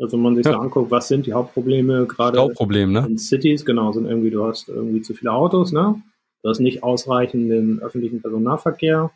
[0.00, 0.52] Also wenn man sich ja.
[0.52, 3.06] so anguckt, was sind die Hauptprobleme gerade Stauproblem, ne?
[3.06, 6.00] in Cities, genau, sind irgendwie, du hast irgendwie zu viele Autos, ne?
[6.42, 9.10] Du hast nicht ausreichenden öffentlichen Personennahverkehr.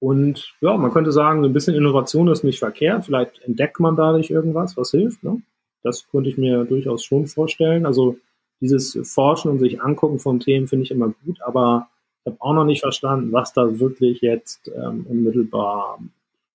[0.00, 3.06] Und ja, man könnte sagen, ein bisschen Innovation ist nicht verkehrt.
[3.06, 5.24] Vielleicht entdeckt man dadurch irgendwas, was hilft.
[5.24, 5.42] Ne?
[5.82, 7.86] Das könnte ich mir durchaus schon vorstellen.
[7.86, 8.16] Also
[8.60, 11.88] dieses Forschen und sich angucken von Themen finde ich immer gut, aber
[12.24, 15.98] ich habe auch noch nicht verstanden, was da wirklich jetzt ähm, unmittelbar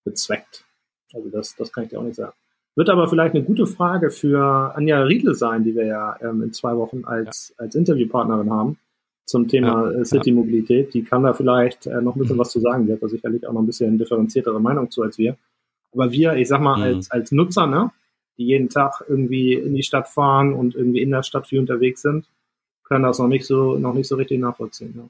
[0.03, 0.65] bezweckt.
[1.13, 2.33] Also das, das kann ich dir auch nicht sagen.
[2.75, 6.53] Wird aber vielleicht eine gute Frage für Anja Riedle sein, die wir ja ähm, in
[6.53, 7.65] zwei Wochen als, ja.
[7.65, 8.77] als Interviewpartnerin haben
[9.25, 10.93] zum Thema ja, äh, City-Mobilität.
[10.93, 12.41] Die kann da vielleicht äh, noch ein bisschen mhm.
[12.41, 12.87] was zu sagen.
[12.87, 15.37] Die hat da sicherlich auch noch ein bisschen differenziertere Meinung zu als wir.
[15.93, 16.95] Aber wir, ich sag mal, mhm.
[16.95, 17.91] als, als Nutzer, ne,
[18.37, 22.01] die jeden Tag irgendwie in die Stadt fahren und irgendwie in der Stadt viel unterwegs
[22.01, 22.25] sind,
[22.83, 24.93] können das noch nicht so, noch nicht so richtig nachvollziehen.
[24.95, 25.09] Ne?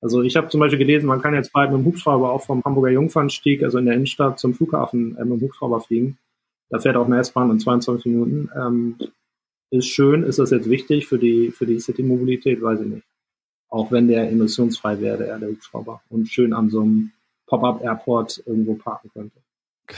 [0.00, 2.62] Also ich habe zum Beispiel gelesen, man kann jetzt bald mit dem Hubschrauber auch vom
[2.64, 6.18] Hamburger Jungfernstieg, also in der Innenstadt zum Flughafen äh, mit dem Hubschrauber fliegen.
[6.72, 8.50] Da fährt auch eine S-Bahn in 22 Minuten.
[8.56, 8.96] Ähm,
[9.70, 13.06] ist schön, ist das jetzt wichtig für die, für die City-Mobilität, weiß ich nicht
[13.72, 17.10] auch wenn der emissionsfrei wäre, der Hubschrauber und schön an so einem
[17.46, 19.36] Pop-up-Airport irgendwo parken könnte.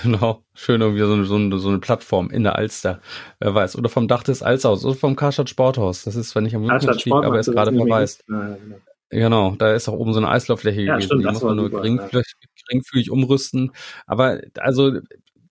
[0.02, 3.00] Genau, schön irgendwie so eine, so, eine, so eine Plattform in der Alster,
[3.38, 3.76] wer weiß.
[3.76, 6.04] Oder vom Dach des Alsthaus oder vom Karstadt Sporthaus.
[6.04, 8.24] Das ist zwar nicht am Münchensstieg, aber ist gerade verweist.
[8.28, 8.76] Ja, genau.
[9.10, 9.56] genau.
[9.56, 11.06] da ist auch oben so eine Eislauffläche ja, gewesen.
[11.06, 12.48] Stimmt, die muss man nur geringfügig, ja.
[12.66, 13.72] geringfügig umrüsten.
[14.06, 14.92] Aber also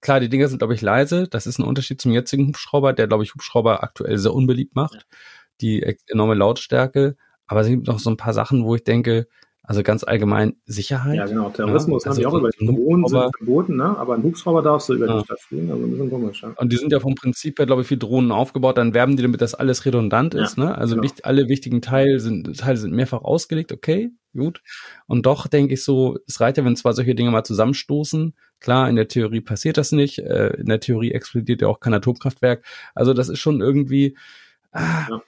[0.03, 1.27] klar, die Dinger sind, glaube ich, leise.
[1.27, 5.07] Das ist ein Unterschied zum jetzigen Hubschrauber, der, glaube ich, Hubschrauber aktuell sehr unbeliebt macht.
[5.61, 7.17] Die enorme Lautstärke.
[7.47, 9.27] Aber es gibt noch so ein paar Sachen, wo ich denke,
[9.65, 11.15] also ganz allgemein Sicherheit.
[11.15, 11.49] Ja, genau.
[11.49, 13.97] Terrorismus ja, also haben die auch über die Drohnen sind verboten, ne?
[13.97, 15.19] aber ein Hubschrauber darfst du über ja.
[15.19, 16.43] die Stadt fliegen, also ein bisschen komisch.
[16.43, 16.49] Ja.
[16.57, 19.23] Und die sind ja vom Prinzip her, glaube ich, für Drohnen aufgebaut, dann werben die
[19.23, 20.57] damit, dass alles redundant ist.
[20.57, 20.77] Ja, ne?
[20.77, 21.05] Also genau.
[21.05, 24.61] wichtig, alle wichtigen Teile sind, Teile sind mehrfach ausgelegt, okay, gut.
[25.07, 28.35] Und doch denke ich so, es reicht ja, wenn zwei solche Dinge mal zusammenstoßen.
[28.59, 30.19] Klar, in der Theorie passiert das nicht.
[30.19, 32.65] Äh, in der Theorie explodiert ja auch kein Atomkraftwerk.
[32.95, 34.17] Also das ist schon irgendwie...
[34.71, 35.21] Ah, ja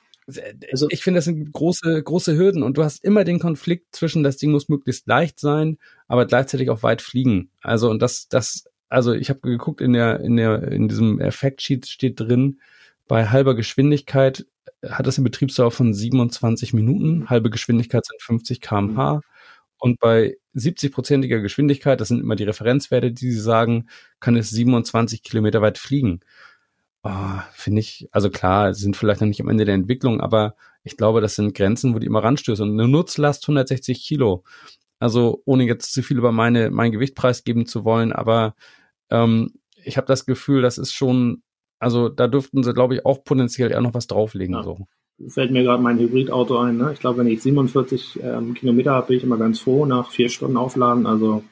[0.72, 4.24] also, ich finde, das sind große, große Hürden und du hast immer den Konflikt zwischen,
[4.24, 7.52] das Ding muss möglichst leicht sein, aber gleichzeitig auch weit fliegen.
[7.62, 11.88] Also, und das, das, also ich habe geguckt, in der, in der, in diesem Effektsheet
[11.88, 12.60] steht drin,
[13.08, 14.46] bei halber Geschwindigkeit
[14.88, 19.22] hat es eine Betriebsdauer von 27 Minuten, halbe Geschwindigkeit sind 50 kmh.
[19.78, 25.22] Und bei 70-prozentiger Geschwindigkeit, das sind immer die Referenzwerte, die sie sagen, kann es 27
[25.22, 26.22] Kilometer weit fliegen
[27.06, 30.98] oh, finde ich, also klar, sind vielleicht noch nicht am Ende der Entwicklung, aber ich
[30.98, 32.68] glaube, das sind Grenzen, wo die immer ranstößen.
[32.68, 34.44] Und eine Nutzlast 160 Kilo.
[35.00, 38.56] Also ohne jetzt zu viel über meine, mein Gewicht preisgeben zu wollen, aber
[39.10, 39.52] ähm,
[39.84, 41.44] ich habe das Gefühl, das ist schon,
[41.80, 44.56] also da dürften sie, glaube ich, auch potenziell eher noch was drauflegen.
[44.56, 44.64] Ja.
[44.64, 44.88] So.
[45.28, 46.78] Fällt mir gerade mein Hybridauto ein.
[46.78, 46.92] Ne?
[46.94, 50.30] Ich glaube, wenn ich 47 ähm, Kilometer habe, bin ich immer ganz froh nach vier
[50.30, 51.06] Stunden Aufladen.
[51.06, 51.44] Also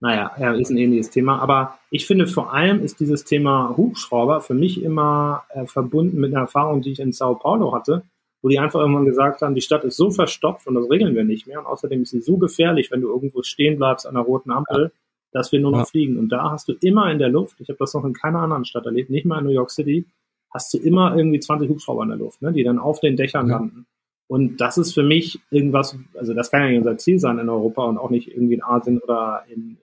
[0.00, 1.38] naja, ja, ist ein ähnliches Thema.
[1.40, 6.32] Aber ich finde vor allem ist dieses Thema Hubschrauber für mich immer äh, verbunden mit
[6.32, 8.02] einer Erfahrung, die ich in Sao Paulo hatte,
[8.42, 11.24] wo die einfach irgendwann gesagt haben, die Stadt ist so verstopft und das regeln wir
[11.24, 11.60] nicht mehr.
[11.60, 14.92] Und außerdem ist sie so gefährlich, wenn du irgendwo stehen bleibst an der roten Ampel,
[15.32, 15.84] dass wir nur noch ja.
[15.84, 16.16] fliegen.
[16.18, 18.64] Und da hast du immer in der Luft, ich habe das noch in keiner anderen
[18.64, 20.06] Stadt erlebt, nicht mal in New York City,
[20.52, 23.48] hast du immer irgendwie 20 Hubschrauber in der Luft, ne, die dann auf den Dächern
[23.48, 23.58] ja.
[23.58, 23.86] landen.
[24.26, 27.48] Und das ist für mich irgendwas, also das kann ja nicht unser Ziel sein in
[27.48, 29.76] Europa und auch nicht irgendwie in Asien oder in,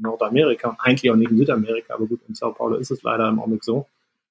[0.00, 3.28] Nordamerika und eigentlich auch nicht in Südamerika, aber gut, in Sao Paulo ist es leider
[3.28, 3.86] im Augenblick so,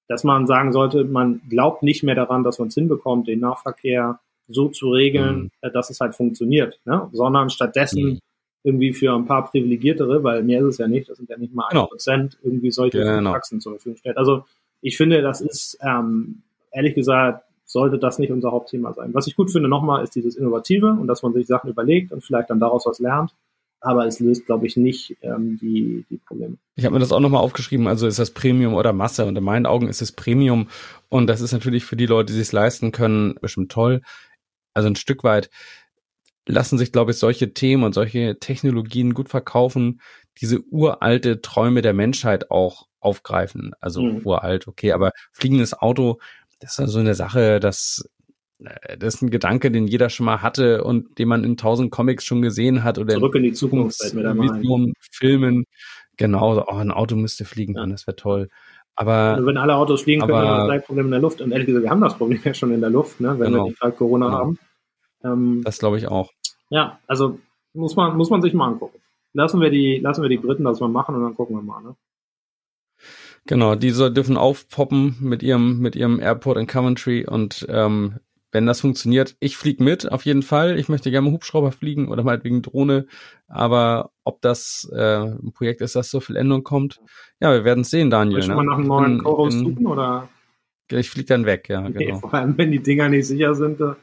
[0.07, 4.19] dass man sagen sollte, man glaubt nicht mehr daran, dass man es hinbekommt, den Nahverkehr
[4.47, 5.51] so zu regeln, mhm.
[5.61, 7.07] Äh, dass es halt funktioniert, ne?
[7.13, 8.19] sondern stattdessen mhm.
[8.63, 11.53] irgendwie für ein paar Privilegiertere, weil mehr ist es ja nicht, das sind ja nicht
[11.53, 11.85] mal ein genau.
[11.85, 13.31] Prozent, irgendwie solche genau.
[13.31, 14.17] Praxen zur Verfügung stellt.
[14.17, 14.45] Also
[14.81, 16.41] ich finde, das ist, ähm,
[16.71, 19.13] ehrlich gesagt, sollte das nicht unser Hauptthema sein.
[19.13, 22.23] Was ich gut finde nochmal, ist dieses Innovative und dass man sich Sachen überlegt und
[22.23, 23.35] vielleicht dann daraus was lernt.
[23.81, 26.57] Aber es löst, glaube ich, nicht ähm, die, die Probleme.
[26.75, 27.87] Ich habe mir das auch nochmal aufgeschrieben.
[27.87, 29.25] Also ist das Premium oder Masse?
[29.25, 30.67] Und in meinen Augen ist es Premium.
[31.07, 34.01] Und das ist natürlich für die Leute, die sich leisten können, bestimmt toll.
[34.73, 35.49] Also ein Stück weit
[36.45, 40.01] lassen sich, glaube ich, solche Themen und solche Technologien gut verkaufen,
[40.41, 43.73] diese uralte Träume der Menschheit auch aufgreifen.
[43.79, 44.21] Also mhm.
[44.25, 46.19] uralt, okay, aber fliegendes Auto,
[46.59, 48.09] das ist so eine Sache, das,
[48.59, 52.25] das ist ein Gedanke, den jeder schon mal hatte und den man in tausend Comics
[52.25, 55.65] schon gesehen hat oder Zurück in die Zukunft, Visionen, Filmen.
[56.17, 57.95] Genau, oh, ein Auto müsste fliegen können, ja.
[57.95, 58.49] das wäre toll.
[58.95, 61.39] Aber also wenn alle Autos fliegen können, haben wir das gleiche Problem in der Luft.
[61.39, 63.65] Und ehrlich gesagt, wir haben das Problem ja schon in der Luft, ne, wenn genau.
[63.65, 64.37] wir nicht Corona genau.
[64.37, 64.59] haben.
[65.23, 66.33] Ähm, das glaube ich auch.
[66.69, 67.39] Ja, also
[67.73, 68.99] muss man, muss man sich mal angucken.
[69.31, 71.81] Lassen wir die, lassen wir die Briten das mal machen und dann gucken wir mal,
[71.81, 71.95] ne?
[73.45, 78.19] Genau, diese dürfen aufpoppen mit ihrem, mit ihrem Airport in Coventry und ähm,
[78.51, 80.79] wenn das funktioniert, ich fliege mit, auf jeden Fall.
[80.79, 83.05] Ich möchte gerne Hubschrauber fliegen oder meinetwegen Drohne.
[83.47, 86.99] Aber ob das äh, ein Projekt ist, das so viel Änderung kommt,
[87.39, 88.41] ja, wir werden es sehen, Daniel.
[88.41, 88.55] Soll ich ne?
[88.55, 90.29] mal nach einem neuen Co-Host suchen oder?
[90.91, 92.19] Ich fliege dann weg, ja, genau.
[92.19, 93.79] vor allem, wenn die Dinger nicht sicher sind.
[93.79, 93.95] Da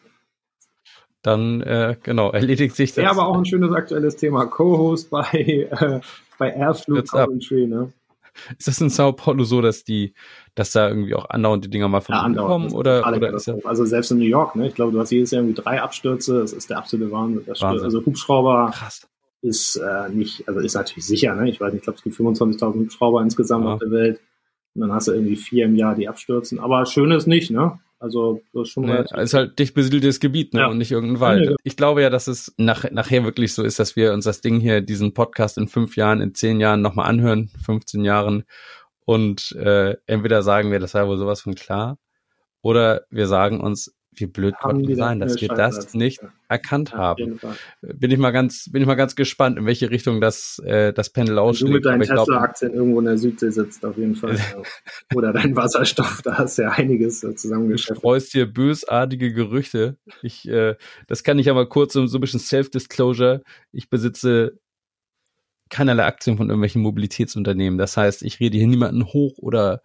[1.22, 3.02] dann äh, genau erledigt sich das.
[3.02, 4.46] Ja, aber auch ein schönes aktuelles Thema.
[4.46, 6.00] Co-Host bei äh,
[6.38, 7.92] bei Airflug Coventry, ne?
[8.58, 10.14] Ist das in Sao Paulo so, dass die,
[10.54, 13.64] dass da irgendwie auch andauernd die Dinger mal von ja, kommen oder, oder ist das,
[13.64, 14.68] also selbst in New York, ne?
[14.68, 16.40] Ich glaube, du hast jedes Jahr irgendwie drei Abstürze.
[16.40, 17.46] Das ist der absolute Wahnsinn.
[17.46, 17.84] Wahnsinn.
[17.84, 19.06] Also Hubschrauber Krass.
[19.42, 21.48] ist äh, nicht, also ist natürlich sicher, ne?
[21.48, 23.74] Ich weiß nicht, ich glaube, es gibt 25.000 Hubschrauber insgesamt ja.
[23.74, 24.20] auf der Welt.
[24.74, 26.58] Und dann hast du irgendwie vier im Jahr, die abstürzen.
[26.58, 27.78] Aber schön ist nicht, ne?
[27.98, 30.60] Also das ist schon nee, ist halt dicht besiedeltes Gebiet ne?
[30.60, 30.66] Ja.
[30.66, 31.46] und nicht irgendein Wald.
[31.46, 34.42] Ja, ich glaube ja, dass es nach, nachher wirklich so ist, dass wir uns das
[34.42, 38.44] Ding hier, diesen Podcast in fünf Jahren, in zehn Jahren nochmal anhören, 15 Jahren
[39.06, 41.98] und äh, entweder sagen wir, das war wohl sowas von klar,
[42.60, 46.32] oder wir sagen uns, wie blöd konnten wir sein, dass wir das nicht ja.
[46.48, 47.38] erkannt haben.
[47.82, 51.10] Bin ich mal ganz, bin ich mal ganz gespannt, in welche Richtung das, äh, das
[51.10, 51.66] Pendel ausschlägt.
[51.66, 54.36] Wenn du mit deinen Tesla-Aktien irgendwo in der Südsee sitzt, auf jeden Fall.
[55.14, 57.98] Oder dein Wasserstoff, da hast du ja einiges äh, zusammengeschafft.
[57.98, 59.96] Du freust dir bösartige Gerüchte.
[60.22, 63.42] Ich, äh, das kann ich aber kurz so, so ein bisschen Self-Disclosure.
[63.72, 64.58] Ich besitze
[65.68, 67.78] keinerlei Aktien von irgendwelchen Mobilitätsunternehmen.
[67.78, 69.82] Das heißt, ich rede hier niemanden hoch oder